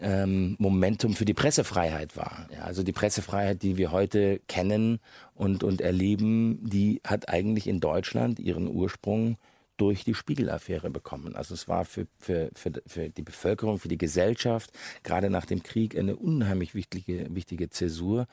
ähm, 0.00 0.56
Momentum 0.58 1.14
für 1.14 1.24
die 1.24 1.34
Pressefreiheit 1.34 2.16
war. 2.16 2.48
Ja, 2.52 2.62
also 2.62 2.82
die 2.82 2.92
Pressefreiheit, 2.92 3.62
die 3.62 3.76
wir 3.76 3.92
heute 3.92 4.40
kennen 4.48 5.00
und, 5.34 5.64
und 5.64 5.80
erleben, 5.80 6.58
die 6.62 7.00
hat 7.04 7.28
eigentlich 7.28 7.66
in 7.66 7.80
Deutschland 7.80 8.38
ihren 8.38 8.68
Ursprung 8.68 9.36
durch 9.78 10.04
die 10.04 10.14
Spiegelaffäre 10.14 10.90
bekommen. 10.90 11.34
Also 11.34 11.54
es 11.54 11.68
war 11.68 11.86
für, 11.86 12.06
für, 12.18 12.50
für, 12.54 12.72
für 12.86 13.08
die 13.08 13.22
Bevölkerung, 13.22 13.78
für 13.78 13.88
die 13.88 13.96
Gesellschaft, 13.96 14.70
gerade 15.02 15.30
nach 15.30 15.46
dem 15.46 15.62
Krieg, 15.62 15.96
eine 15.96 16.16
unheimlich 16.16 16.74
wichtige, 16.74 17.34
wichtige 17.34 17.70
Zäsur. 17.70 18.26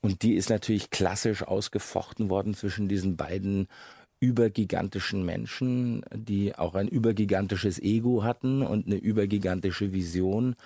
Und 0.00 0.22
die 0.22 0.34
ist 0.34 0.50
natürlich 0.50 0.90
klassisch 0.90 1.44
ausgefochten 1.44 2.28
worden 2.28 2.54
zwischen 2.54 2.88
diesen 2.88 3.16
beiden 3.16 3.68
übergigantischen 4.18 5.24
Menschen, 5.24 6.02
die 6.12 6.56
auch 6.56 6.74
ein 6.74 6.88
übergigantisches 6.88 7.78
Ego 7.78 8.24
hatten 8.24 8.62
und 8.62 8.86
eine 8.86 8.96
übergigantische 8.96 9.92
Vision 9.92 10.56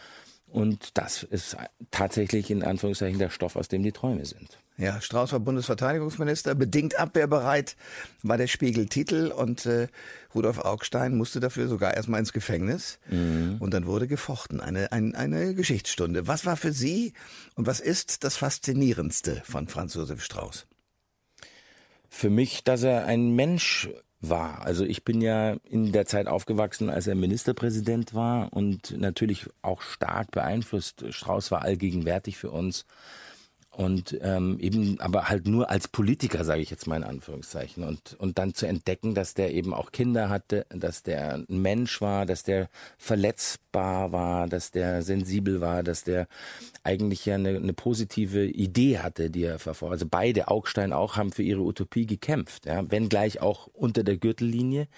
und 0.51 0.99
das 0.99 1.23
ist 1.23 1.57
tatsächlich 1.91 2.51
in 2.51 2.63
Anführungszeichen 2.63 3.19
der 3.19 3.31
Stoff, 3.31 3.57
aus 3.57 3.69
dem 3.69 3.83
die 3.83 3.93
Träume 3.93 4.25
sind. 4.25 4.59
Ja, 4.81 4.99
Strauß 4.99 5.33
war 5.33 5.41
Bundesverteidigungsminister, 5.41 6.55
bedingt 6.55 6.99
abwehrbereit 6.99 7.77
war 8.23 8.39
der 8.39 8.47
Spiegeltitel 8.47 9.31
und 9.31 9.67
äh, 9.67 9.89
Rudolf 10.35 10.59
Augstein 10.59 11.19
musste 11.19 11.39
dafür 11.39 11.69
sogar 11.69 11.93
erstmal 11.95 12.21
ins 12.21 12.33
Gefängnis 12.33 12.99
mhm. 13.11 13.57
und 13.61 13.75
dann 13.75 13.85
wurde 13.85 14.09
gefochten. 14.09 14.59
Eine, 14.59 14.91
ein, 14.91 15.15
eine 15.15 15.55
Geschichtsstunde. 15.55 16.27
Was 16.29 16.47
war 16.47 16.57
für 16.57 16.73
Sie 16.73 17.13
und 17.57 17.67
was 17.67 17.81
ist 17.81 18.25
das 18.25 18.39
Faszinierendste 18.39 19.43
von 19.45 19.69
Franz 19.69 19.93
Josef 19.95 20.25
Strauß? 20.25 20.67
Für 22.09 22.31
mich, 22.31 22.65
dass 22.65 22.83
er 22.83 23.05
ein 23.05 23.35
Mensch 23.37 23.91
war. 24.23 24.63
Also 24.63 24.85
ich 24.87 25.05
bin 25.05 25.21
ja 25.21 25.57
in 25.69 25.93
der 25.93 26.07
Zeit 26.07 26.27
aufgewachsen, 26.27 26.89
als 26.89 27.07
er 27.07 27.15
Ministerpräsident 27.15 28.15
war 28.15 28.53
und 28.55 28.99
natürlich 28.99 29.47
auch 29.61 29.83
stark 29.83 30.31
beeinflusst. 30.31 31.05
Strauß 31.11 31.51
war 31.51 31.63
allgegenwärtig 31.63 32.39
für 32.39 32.51
uns. 32.51 32.87
Und 33.73 34.19
ähm, 34.21 34.59
eben, 34.59 35.01
aber 35.01 35.29
halt 35.29 35.47
nur 35.47 35.71
als 35.71 35.87
Politiker, 35.87 36.45
sage 36.45 36.61
ich 36.61 36.71
jetzt 36.71 36.89
mal 36.89 36.97
in 36.97 37.05
Anführungszeichen. 37.05 37.85
Und, 37.85 38.15
und 38.19 38.39
dann 38.39 38.53
zu 38.53 38.67
entdecken, 38.67 39.15
dass 39.15 39.35
der 39.35 39.55
eben 39.55 39.73
auch 39.73 39.93
Kinder 39.93 40.29
hatte, 40.29 40.67
dass 40.71 41.05
der 41.05 41.35
ein 41.35 41.63
Mensch 41.63 42.01
war, 42.01 42.27
dass 42.27 42.43
der 42.43 42.69
verletzbar 42.99 44.11
war, 44.11 44.49
dass 44.49 44.73
der 44.73 45.03
sensibel 45.03 45.61
war, 45.61 45.85
dass 45.85 46.03
der 46.03 46.27
eigentlich 46.83 47.25
ja 47.27 47.37
eine, 47.37 47.51
eine 47.51 47.73
positive 47.73 48.45
Idee 48.45 48.99
hatte, 48.99 49.31
die 49.31 49.45
er 49.45 49.61
verfolgt. 49.61 49.93
Also 49.93 50.07
beide, 50.11 50.49
Augstein 50.49 50.93
auch, 50.93 51.17
haben 51.17 51.31
für 51.31 51.45
ihre 51.45 51.63
Utopie 51.63 52.07
gekämpft, 52.07 52.67
ja, 52.67 52.83
wenn 52.91 53.09
gleich 53.09 53.41
auch 53.41 53.69
unter 53.73 54.03
der 54.03 54.17
Gürtellinie. 54.17 54.89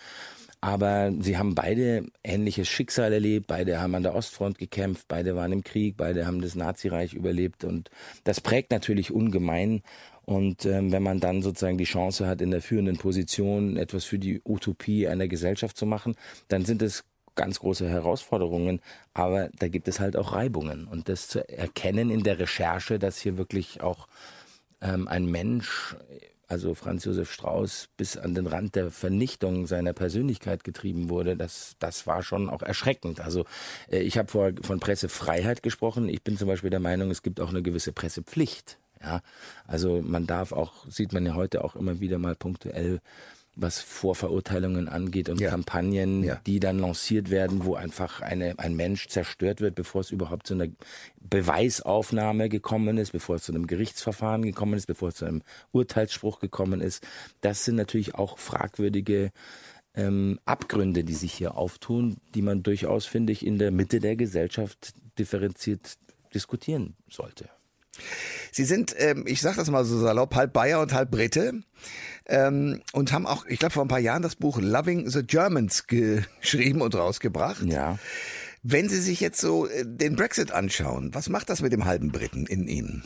Aber 0.64 1.12
sie 1.18 1.37
haben 1.37 1.57
beide 1.57 2.07
ähnliches 2.22 2.68
Schicksal 2.68 3.12
erlebt, 3.12 3.48
beide 3.48 3.81
haben 3.81 3.96
an 3.96 4.05
der 4.05 4.14
Ostfront 4.14 4.59
gekämpft, 4.59 5.07
beide 5.09 5.35
waren 5.35 5.51
im 5.51 5.64
Krieg, 5.64 5.96
beide 5.96 6.25
haben 6.25 6.40
das 6.40 6.55
Nazireich 6.55 7.14
überlebt. 7.14 7.64
Und 7.64 7.90
das 8.22 8.40
prägt 8.40 8.70
natürlich 8.70 9.11
ungemein. 9.11 9.83
Und 10.25 10.64
ähm, 10.64 10.92
wenn 10.92 11.03
man 11.03 11.18
dann 11.18 11.42
sozusagen 11.42 11.79
die 11.79 11.85
Chance 11.85 12.29
hat, 12.29 12.40
in 12.40 12.53
der 12.53 12.62
führenden 12.62 12.96
Position 12.96 13.77
etwas 13.77 14.05
für 14.05 14.20
die 14.20 14.40
Utopie 14.44 15.09
einer 15.09 15.27
Gesellschaft 15.27 15.77
zu 15.77 15.85
machen, 15.85 16.14
dann 16.46 16.64
sind 16.64 16.81
es 16.81 17.03
ganz 17.35 17.59
große 17.59 17.88
Herausforderungen, 17.88 18.81
aber 19.14 19.48
da 19.59 19.66
gibt 19.66 19.88
es 19.88 19.98
halt 19.98 20.16
auch 20.16 20.33
Reibungen. 20.33 20.87
Und 20.87 21.09
das 21.09 21.27
zu 21.27 21.48
erkennen 21.48 22.09
in 22.09 22.22
der 22.22 22.38
Recherche, 22.38 23.01
dass 23.01 23.18
hier 23.18 23.37
wirklich 23.37 23.81
auch 23.81 24.07
ähm, 24.81 25.09
ein 25.09 25.27
Mensch 25.27 25.96
also 26.53 26.75
Franz 26.75 27.07
Josef 27.07 27.33
Strauß, 27.33 27.88
bis 27.97 28.19
an 28.19 28.35
den 28.35 28.47
Rand 28.47 28.77
der 28.77 28.91
Vernichtung 28.91 29.67
seiner 29.67 29.95
Persönlichkeit 29.95 30.65
getrieben 30.65 31.09
wurde, 31.09 31.35
das, 31.35 31.77
das 31.79 32.07
war 32.07 32.23
schon 32.23 32.51
auch 32.51 32.61
erschreckend. 32.61 33.21
Also 33.21 33.47
äh, 33.91 34.01
ich 34.01 34.19
habe 34.19 34.31
vorher 34.31 34.53
von 34.61 34.79
Pressefreiheit 34.79 35.62
gesprochen. 35.62 36.11
Ich 36.11 36.23
bin 36.23 36.37
zum 36.37 36.49
Beispiel 36.49 36.69
der 36.69 36.79
Meinung, 36.79 37.11
es 37.11 37.23
gibt 37.23 37.41
auch 37.41 37.49
eine 37.49 37.62
gewisse 37.62 37.93
Pressepflicht. 37.93 38.77
Ja, 39.01 39.23
also 39.67 40.03
man 40.03 40.27
darf 40.27 40.53
auch, 40.53 40.87
sieht 40.88 41.15
man 41.15 41.25
ja 41.25 41.35
heute 41.35 41.65
auch 41.65 41.75
immer 41.75 42.01
wieder 42.01 42.19
mal 42.19 42.37
punktuell 42.37 43.01
was 43.55 43.81
Vorverurteilungen 43.81 44.88
angeht 44.88 45.29
und 45.29 45.41
ja. 45.41 45.51
Kampagnen, 45.51 46.25
ja. 46.25 46.41
die 46.47 46.59
dann 46.59 46.79
lanciert 46.79 47.31
werden, 47.31 47.65
wo 47.65 47.75
einfach 47.75 48.23
eine, 48.23 48.59
ein 48.59 48.75
Mensch 48.75 49.09
zerstört 49.09 49.61
wird, 49.61 49.75
bevor 49.75 50.01
es 50.01 50.11
überhaupt 50.11 50.47
zu 50.47 50.55
einer 50.55 50.69
Beweisaufnahme 51.21 52.49
gekommen 52.49 52.97
ist, 52.97 53.12
bevor 53.12 53.37
es 53.37 53.45
zu 53.45 53.53
einem 53.53 53.67
Gerichtsverfahren 53.67 54.43
gekommen 54.43 54.75
ist, 54.75 54.87
bevor 54.87 55.09
es 55.09 55.17
zu 55.17 55.27
einem 55.27 55.43
Urteilsspruch 55.73 56.41
gekommen 56.41 56.81
ist. 56.81 57.07
Das 57.43 57.65
sind 57.65 57.77
natürlich 57.77 58.15
auch 58.15 58.38
fragwürdige 58.38 59.33
ähm, 59.95 60.41
Abgründe, 60.47 61.05
die 61.05 61.15
sich 61.15 61.33
hier 61.35 61.57
auftun, 61.57 62.17
die 62.35 62.43
man 62.43 62.62
durchaus, 62.62 63.05
finde 63.05 63.33
ich, 63.33 63.45
in 63.45 63.59
der 63.59 63.71
Mitte 63.71 64.01
der 64.01 64.17
Gesellschaft 64.17 64.95
differenziert 65.19 65.99
diskutieren 66.35 66.97
sollte. 67.11 67.51
Sie 68.51 68.65
sind, 68.65 68.95
ähm, 68.99 69.25
ich 69.27 69.41
sage 69.41 69.57
das 69.57 69.71
mal 69.71 69.85
so 69.85 69.99
salopp, 69.99 70.35
halb 70.35 70.53
Bayer 70.53 70.81
und 70.81 70.93
halb 70.93 71.11
Brite 71.11 71.63
ähm, 72.27 72.81
und 72.93 73.13
haben 73.13 73.27
auch, 73.27 73.47
ich 73.47 73.59
glaube, 73.59 73.73
vor 73.73 73.85
ein 73.85 73.89
paar 73.89 73.99
Jahren 73.99 74.23
das 74.23 74.37
Buch 74.37 74.61
Loving 74.61 75.09
the 75.09 75.23
Germans 75.23 75.87
geschrieben 75.87 76.83
und 76.83 76.95
rausgebracht. 76.95 77.63
Ja. 77.65 77.99
Wenn 78.63 78.89
Sie 78.89 79.01
sich 79.01 79.21
jetzt 79.21 79.41
so 79.41 79.67
äh, 79.67 79.85
den 79.85 80.17
Brexit 80.17 80.53
anschauen, 80.53 81.15
was 81.15 81.29
macht 81.29 81.51
das 81.51 81.63
mit 81.63 81.73
dem 81.73 81.85
halben 81.85 82.13
Briten 82.13 82.47
in 82.47 82.69
Ihnen? 82.69 83.03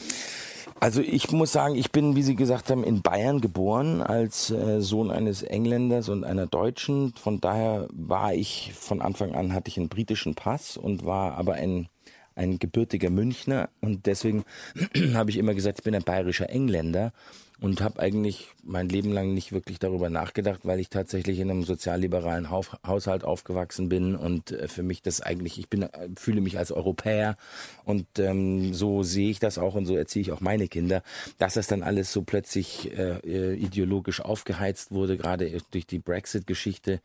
Also 0.79 1.01
ich 1.01 1.31
muss 1.31 1.53
sagen, 1.53 1.75
ich 1.75 1.91
bin, 1.91 2.17
wie 2.17 2.23
Sie 2.23 2.35
gesagt 2.35 2.71
haben, 2.71 2.85
in 2.85 3.01
Bayern 3.01 3.41
geboren 3.41 4.03
als 4.03 4.51
äh, 4.51 4.83
Sohn 4.83 5.11
eines 5.11 5.43
Engländers 5.43 6.11
und 6.11 6.25
einer 6.25 6.47
Deutschen. 6.47 7.15
Von 7.15 7.41
daher 7.41 7.89
war 7.93 8.35
ich 8.35 8.75
von 8.79 9.01
Anfang 9.01 9.35
an 9.35 9.55
hatte 9.55 9.69
ich 9.69 9.79
einen 9.79 9.89
britischen 9.89 10.35
Pass 10.35 10.77
und 10.77 11.07
war 11.07 11.39
aber 11.39 11.55
ein 11.55 11.89
ein 12.37 12.59
gebürtiger 12.59 13.11
Münchner 13.11 13.71
und 13.81 14.07
deswegen 14.07 14.45
habe 15.15 15.31
ich 15.31 15.39
immer 15.39 15.55
gesagt, 15.55 15.79
ich 15.81 15.85
bin 15.85 15.95
ein 15.95 16.05
bayerischer 16.05 16.51
Engländer 16.51 17.13
und 17.59 17.81
habe 17.81 18.01
eigentlich 18.01 18.49
mein 18.63 18.89
Leben 18.89 19.13
lang 19.13 19.33
nicht 19.33 19.53
wirklich 19.53 19.79
darüber 19.79 20.11
nachgedacht, 20.11 20.61
weil 20.65 20.79
ich 20.79 20.91
tatsächlich 20.91 21.39
in 21.39 21.51
einem 21.51 21.65
sozialliberalen 21.65 22.51
Haushalt 22.51 23.25
aufgewachsen 23.25 23.89
bin 23.89 24.15
und 24.15 24.51
äh, 24.51 24.69
für 24.69 24.83
mich 24.83 25.01
das 25.01 25.23
eigentlich, 25.23 25.59
ich 25.59 25.71
bin, 25.71 25.83
äh, 25.83 26.09
fühle 26.17 26.43
mich 26.43 26.59
als 26.59 26.71
Europäer 26.71 27.37
und 27.85 28.07
ähm, 28.19 28.75
so 28.75 29.03
sehe 29.03 29.31
ich 29.31 29.39
das 29.39 29.57
auch 29.57 29.75
und 29.75 29.87
so 29.87 29.97
erziehe 29.97 30.21
ich 30.21 30.33
auch 30.33 30.41
meine 30.41 30.69
Kinder, 30.69 31.03
dass 31.39 31.55
das 31.55 31.67
dann 31.67 31.83
alles 31.83 32.13
so 32.13 32.23
plötzlich 32.23 32.93
äh, 32.97 33.19
äh 33.25 33.55
ideologisch 33.55 34.21
aufgeheizt 34.21 34.91
wurde, 34.93 35.17
gerade 35.17 35.51
durch 35.71 35.87
die 35.87 35.99
Brexit-Geschichte 35.99 37.01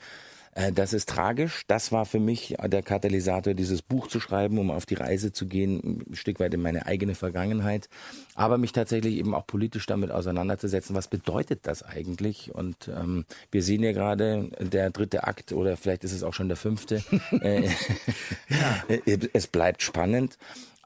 das 0.74 0.94
ist 0.94 1.10
tragisch. 1.10 1.64
Das 1.68 1.92
war 1.92 2.06
für 2.06 2.20
mich 2.20 2.56
der 2.62 2.82
Katalysator, 2.82 3.54
dieses 3.54 3.82
Buch 3.82 4.08
zu 4.08 4.20
schreiben, 4.20 4.58
um 4.58 4.72
auf 4.72 4.86
die 4.86 4.96
Reise 4.96 5.32
zu 5.32 5.48
gehen, 5.48 6.04
ein 6.10 6.16
Stück 6.16 6.40
weit 6.40 6.54
in 6.54 6.62
meine 6.62 6.86
eigene 6.86 7.16
Vergangenheit, 7.16 7.90
aber 8.36 8.58
mich 8.58 8.72
tatsächlich 8.72 9.16
eben 9.16 9.34
auch 9.34 9.48
politisch 9.48 9.86
damit 9.86 10.12
auseinanderzusetzen. 10.12 10.96
Was 10.96 11.08
bedeutet 11.08 11.62
das 11.64 11.84
eigentlich? 11.84 12.54
Und 12.54 12.90
ähm, 12.90 13.26
wir 13.52 13.64
sehen 13.64 13.84
ja 13.84 13.92
gerade 13.94 14.50
der 14.60 14.90
dritte 14.90 15.24
Akt 15.24 15.54
oder 15.54 15.78
vielleicht 15.78 16.04
ist 16.04 16.14
es 16.14 16.24
auch 16.24 16.34
schon 16.34 16.50
der 16.50 16.58
fünfte. 16.58 17.04
äh, 17.42 17.64
ja. 18.50 18.84
Es 19.34 19.48
bleibt 19.48 19.82
spannend. 19.82 20.38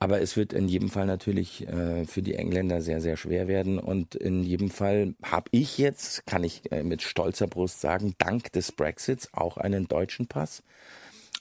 Aber 0.05 0.21
es 0.21 0.37
wird 0.37 0.53
in 0.53 0.67
jedem 0.67 0.89
Fall 0.89 1.07
natürlich 1.07 1.67
äh, 1.67 2.05
für 2.05 2.21
die 2.21 2.35
Engländer 2.35 2.79
sehr, 2.79 3.01
sehr 3.01 3.17
schwer 3.17 3.47
werden. 3.47 3.79
Und 3.79 4.13
in 4.13 4.43
jedem 4.43 4.69
Fall 4.69 5.15
habe 5.23 5.49
ich 5.49 5.79
jetzt, 5.79 6.27
kann 6.27 6.43
ich 6.43 6.71
äh, 6.71 6.83
mit 6.83 7.01
stolzer 7.01 7.47
Brust 7.47 7.81
sagen, 7.81 8.13
dank 8.19 8.51
des 8.51 8.71
Brexits 8.71 9.29
auch 9.33 9.57
einen 9.57 9.87
deutschen 9.87 10.27
Pass. 10.27 10.61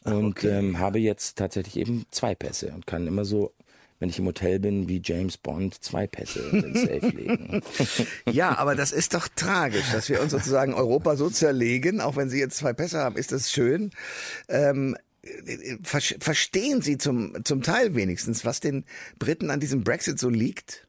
Und 0.04 0.38
okay. 0.38 0.48
ähm, 0.48 0.78
habe 0.78 0.98
jetzt 0.98 1.36
tatsächlich 1.36 1.76
eben 1.76 2.06
zwei 2.10 2.34
Pässe 2.34 2.72
und 2.74 2.86
kann 2.86 3.06
immer 3.06 3.26
so 3.26 3.52
wenn 4.00 4.08
ich 4.08 4.18
im 4.18 4.26
Hotel 4.26 4.58
bin, 4.58 4.88
wie 4.88 5.00
James 5.02 5.36
Bond 5.36 5.82
zwei 5.82 6.06
Pässe 6.06 6.40
ins 6.50 6.80
Safe 6.80 7.08
legen. 7.08 7.62
ja, 8.30 8.58
aber 8.58 8.74
das 8.74 8.92
ist 8.92 9.14
doch 9.14 9.28
tragisch, 9.28 9.92
dass 9.92 10.08
wir 10.08 10.20
uns 10.20 10.32
sozusagen 10.32 10.74
Europa 10.74 11.16
so 11.16 11.30
zerlegen. 11.30 12.00
Auch 12.00 12.16
wenn 12.16 12.28
Sie 12.28 12.40
jetzt 12.40 12.56
zwei 12.56 12.72
Pässe 12.72 12.98
haben, 12.98 13.16
ist 13.16 13.30
das 13.30 13.52
schön. 13.52 13.92
Ähm, 14.48 14.96
verstehen 15.82 16.82
Sie 16.82 16.98
zum, 16.98 17.44
zum 17.44 17.62
Teil 17.62 17.94
wenigstens, 17.94 18.44
was 18.44 18.60
den 18.60 18.84
Briten 19.18 19.50
an 19.50 19.60
diesem 19.60 19.84
Brexit 19.84 20.18
so 20.18 20.28
liegt? 20.28 20.83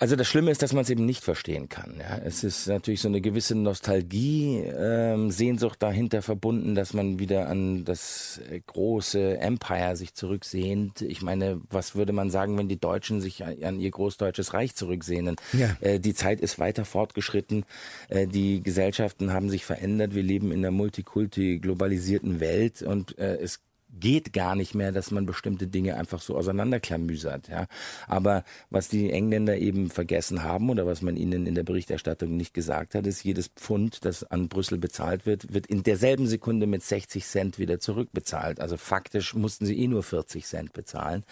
Also 0.00 0.16
das 0.16 0.28
Schlimme 0.28 0.50
ist, 0.50 0.62
dass 0.62 0.72
man 0.72 0.82
es 0.82 0.88
eben 0.88 1.04
nicht 1.04 1.22
verstehen 1.22 1.68
kann. 1.68 1.96
Ja. 1.98 2.16
Es 2.24 2.42
ist 2.42 2.66
natürlich 2.68 3.02
so 3.02 3.08
eine 3.08 3.20
gewisse 3.20 3.54
Nostalgie, 3.54 4.56
ähm, 4.56 5.30
Sehnsucht 5.30 5.82
dahinter 5.82 6.22
verbunden, 6.22 6.74
dass 6.74 6.94
man 6.94 7.18
wieder 7.18 7.48
an 7.48 7.84
das 7.84 8.40
äh, 8.50 8.60
große 8.60 9.36
Empire 9.36 9.96
sich 9.96 10.14
zurücksehnt. 10.14 11.02
Ich 11.02 11.20
meine, 11.20 11.60
was 11.68 11.96
würde 11.96 12.14
man 12.14 12.30
sagen, 12.30 12.56
wenn 12.56 12.66
die 12.66 12.80
Deutschen 12.80 13.20
sich 13.20 13.44
an 13.44 13.78
ihr 13.78 13.90
großdeutsches 13.90 14.54
Reich 14.54 14.74
zurücksehnen? 14.74 15.36
Ja. 15.52 15.76
Äh, 15.82 16.00
die 16.00 16.14
Zeit 16.14 16.40
ist 16.40 16.58
weiter 16.58 16.86
fortgeschritten. 16.86 17.66
Äh, 18.08 18.26
die 18.26 18.62
Gesellschaften 18.62 19.34
haben 19.34 19.50
sich 19.50 19.66
verändert. 19.66 20.14
Wir 20.14 20.22
leben 20.22 20.50
in 20.50 20.60
einer 20.60 20.70
multikulti 20.70 21.58
globalisierten 21.58 22.40
Welt 22.40 22.80
und 22.80 23.18
äh, 23.18 23.36
es 23.36 23.60
geht 23.98 24.32
gar 24.32 24.54
nicht 24.54 24.74
mehr, 24.74 24.92
dass 24.92 25.10
man 25.10 25.26
bestimmte 25.26 25.66
Dinge 25.66 25.96
einfach 25.96 26.20
so 26.20 26.36
auseinanderklamüsert. 26.36 27.48
Ja. 27.48 27.66
Aber 28.06 28.44
was 28.70 28.88
die 28.88 29.10
Engländer 29.10 29.58
eben 29.58 29.90
vergessen 29.90 30.42
haben 30.42 30.70
oder 30.70 30.86
was 30.86 31.02
man 31.02 31.16
ihnen 31.16 31.46
in 31.46 31.54
der 31.54 31.62
Berichterstattung 31.62 32.36
nicht 32.36 32.54
gesagt 32.54 32.94
hat, 32.94 33.06
ist, 33.06 33.24
jedes 33.24 33.48
Pfund, 33.48 34.04
das 34.04 34.24
an 34.24 34.48
Brüssel 34.48 34.78
bezahlt 34.78 35.26
wird, 35.26 35.52
wird 35.52 35.66
in 35.66 35.82
derselben 35.82 36.26
Sekunde 36.26 36.66
mit 36.66 36.82
60 36.82 37.24
Cent 37.24 37.58
wieder 37.58 37.80
zurückbezahlt. 37.80 38.60
Also 38.60 38.76
faktisch 38.76 39.34
mussten 39.34 39.66
sie 39.66 39.78
eh 39.78 39.88
nur 39.88 40.02
40 40.02 40.46
Cent 40.46 40.72
bezahlen. 40.72 41.24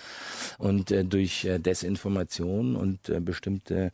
Und 0.59 0.90
äh, 0.90 1.05
durch 1.05 1.44
äh, 1.44 1.59
Desinformation 1.59 2.77
und 2.77 3.09
äh, 3.09 3.21
bestimmte 3.21 3.92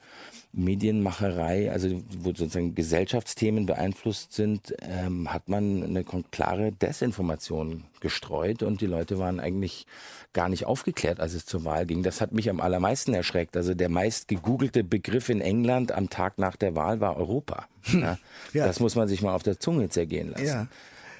Medienmacherei, 0.52 1.70
also 1.70 2.02
wo 2.18 2.28
sozusagen 2.28 2.74
Gesellschaftsthemen 2.74 3.66
beeinflusst 3.66 4.32
sind, 4.32 4.74
ähm, 4.82 5.32
hat 5.32 5.48
man 5.48 5.82
eine 5.82 6.04
klare 6.04 6.72
Desinformation 6.72 7.84
gestreut 8.04 8.62
und 8.62 8.82
die 8.82 8.86
Leute 8.86 9.18
waren 9.18 9.40
eigentlich 9.40 9.86
gar 10.34 10.50
nicht 10.50 10.66
aufgeklärt, 10.66 11.20
als 11.20 11.32
es 11.32 11.46
zur 11.46 11.64
Wahl 11.64 11.86
ging. 11.86 12.02
Das 12.02 12.20
hat 12.20 12.32
mich 12.32 12.50
am 12.50 12.60
allermeisten 12.60 13.14
erschreckt. 13.14 13.56
Also 13.56 13.72
der 13.72 13.88
meist 13.88 14.28
gegoogelte 14.28 14.84
Begriff 14.84 15.30
in 15.30 15.40
England 15.40 15.90
am 15.90 16.10
Tag 16.10 16.38
nach 16.38 16.54
der 16.54 16.76
Wahl 16.76 17.00
war 17.00 17.16
Europa. 17.16 17.66
Ja, 17.92 18.18
ja. 18.52 18.66
Das 18.66 18.78
muss 18.78 18.94
man 18.94 19.08
sich 19.08 19.22
mal 19.22 19.34
auf 19.34 19.42
der 19.42 19.58
Zunge 19.58 19.88
zergehen 19.88 20.30
lassen. 20.30 20.46
Ja. 20.46 20.66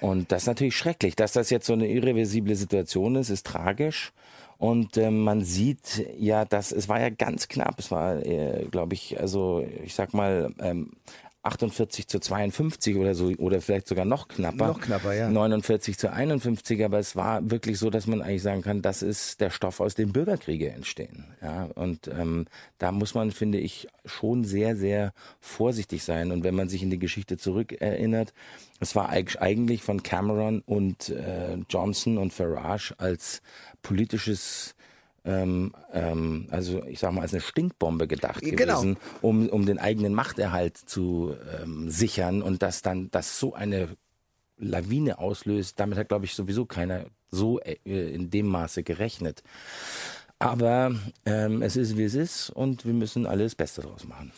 Und 0.01 0.31
das 0.33 0.42
ist 0.42 0.47
natürlich 0.47 0.77
schrecklich. 0.77 1.16
Dass 1.16 1.33
das 1.33 1.49
jetzt 1.51 1.66
so 1.66 1.73
eine 1.73 1.88
irreversible 1.88 2.57
Situation 2.57 3.16
ist, 3.16 3.31
ist 3.31 3.47
tragisch. 3.47 4.12
Und 4.59 4.97
äh, 4.97 5.11
man 5.11 5.42
sieht 5.42 6.07
ja, 6.18 6.44
dass 6.44 6.73
es 6.73 6.88
war 6.88 7.01
ja 7.01 7.11
ganz 7.11 7.49
knapp. 7.49 7.79
Es 7.79 7.90
war, 7.90 8.25
äh, 8.25 8.66
glaube 8.70 8.94
ich, 8.94 9.20
also 9.20 9.66
ich 9.83 9.94
sag 9.94 10.14
mal 10.14 10.53
ähm, 10.61 10.92
48 11.44 12.09
zu 12.09 12.18
52 12.18 12.96
oder 12.96 13.14
so 13.14 13.26
oder 13.38 13.61
vielleicht 13.61 13.87
sogar 13.87 14.04
noch 14.04 14.28
knapper. 14.28 14.68
Noch 14.68 14.80
knapper, 14.80 15.12
ja. 15.12 15.28
49 15.28 15.98
zu 15.98 16.12
51, 16.12 16.85
aber 16.85 16.98
es 16.98 17.16
war 17.16 17.50
wirklich 17.50 17.78
so, 17.78 17.90
dass 17.90 18.07
man 18.07 18.22
eigentlich 18.22 18.42
sagen 18.42 18.62
kann, 18.62 18.80
das 18.83 19.02
ist 19.02 19.40
der 19.40 19.50
Stoff, 19.50 19.80
aus 19.80 19.94
dem 19.94 20.12
Bürgerkriege 20.12 20.70
entstehen. 20.70 21.26
Ja, 21.42 21.64
und 21.74 22.09
ähm, 22.09 22.46
da 22.78 22.92
muss 22.92 23.14
man, 23.14 23.30
finde 23.30 23.59
ich, 23.59 23.88
schon 24.07 24.44
sehr, 24.44 24.74
sehr 24.74 25.12
vorsichtig 25.40 26.02
sein. 26.02 26.33
Und 26.33 26.44
wenn 26.44 26.54
man 26.54 26.68
sich 26.68 26.83
in 26.83 26.90
die 26.90 26.98
Geschichte 26.98 27.37
zurückerinnert, 27.37 28.33
es 28.80 28.96
war 28.96 29.11
eigentlich 29.11 29.83
von 29.83 30.02
Cameron 30.02 30.62
und 30.64 31.11
äh, 31.11 31.59
Johnson 31.68 32.18
und 32.18 32.33
Farage 32.33 32.94
als 32.98 33.42
politisches 33.83 34.74
ähm, 35.24 35.72
ähm, 35.92 36.48
also 36.50 36.84
ich 36.84 36.98
sag 36.98 37.12
mal, 37.12 37.22
als 37.22 37.32
eine 37.32 37.40
Stinkbombe 37.40 38.06
gedacht 38.06 38.42
genau. 38.42 38.56
gewesen, 38.56 38.96
um, 39.22 39.48
um 39.48 39.64
den 39.66 39.78
eigenen 39.78 40.14
Machterhalt 40.14 40.76
zu 40.76 41.34
ähm, 41.62 41.88
sichern 41.88 42.42
und 42.42 42.62
dass 42.62 42.82
dann 42.82 43.10
das 43.10 43.38
so 43.38 43.54
eine 43.54 43.96
Lawine 44.56 45.18
auslöst, 45.18 45.80
damit 45.80 45.98
hat, 45.98 46.08
glaube 46.08 46.26
ich, 46.26 46.34
sowieso 46.34 46.66
keiner 46.66 47.06
so 47.30 47.58
äh, 47.60 47.76
in 47.84 48.30
dem 48.30 48.46
Maße 48.46 48.82
gerechnet. 48.82 49.42
Aber 50.38 50.94
ähm, 51.24 51.62
es 51.62 51.76
ist, 51.76 51.96
wie 51.96 52.04
es 52.04 52.14
ist 52.14 52.50
und 52.50 52.84
wir 52.84 52.92
müssen 52.92 53.26
alles 53.26 53.54
Beste 53.54 53.82
daraus 53.82 54.06
machen. 54.06 54.32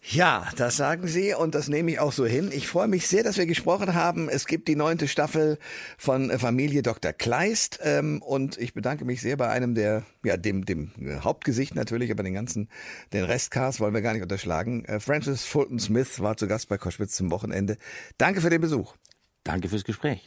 Ja, 0.00 0.48
das 0.56 0.76
sagen 0.76 1.08
Sie 1.08 1.34
und 1.34 1.54
das 1.54 1.68
nehme 1.68 1.90
ich 1.90 1.98
auch 1.98 2.12
so 2.12 2.24
hin. 2.24 2.50
Ich 2.52 2.68
freue 2.68 2.88
mich 2.88 3.08
sehr, 3.08 3.24
dass 3.24 3.36
wir 3.36 3.46
gesprochen 3.46 3.94
haben. 3.94 4.28
Es 4.28 4.46
gibt 4.46 4.68
die 4.68 4.76
neunte 4.76 5.08
Staffel 5.08 5.58
von 5.98 6.30
Familie 6.38 6.82
Dr. 6.82 7.12
Kleist 7.12 7.80
ähm, 7.82 8.22
und 8.22 8.56
ich 8.58 8.74
bedanke 8.74 9.04
mich 9.04 9.20
sehr 9.20 9.36
bei 9.36 9.48
einem 9.48 9.74
der, 9.74 10.04
ja, 10.24 10.36
dem, 10.36 10.64
dem 10.64 10.92
Hauptgesicht 11.22 11.74
natürlich, 11.74 12.10
aber 12.10 12.22
den 12.22 12.34
ganzen, 12.34 12.70
den 13.12 13.24
Restcast 13.24 13.80
wollen 13.80 13.92
wir 13.92 14.00
gar 14.00 14.12
nicht 14.12 14.22
unterschlagen. 14.22 14.84
Äh, 14.84 15.00
Francis 15.00 15.44
Fulton 15.44 15.80
Smith 15.80 16.20
war 16.20 16.36
zu 16.36 16.46
Gast 16.46 16.68
bei 16.68 16.78
Koschwitz 16.78 17.16
zum 17.16 17.30
Wochenende. 17.30 17.76
Danke 18.18 18.40
für 18.40 18.50
den 18.50 18.60
Besuch. 18.60 18.94
Danke 19.44 19.68
fürs 19.68 19.84
Gespräch. 19.84 20.26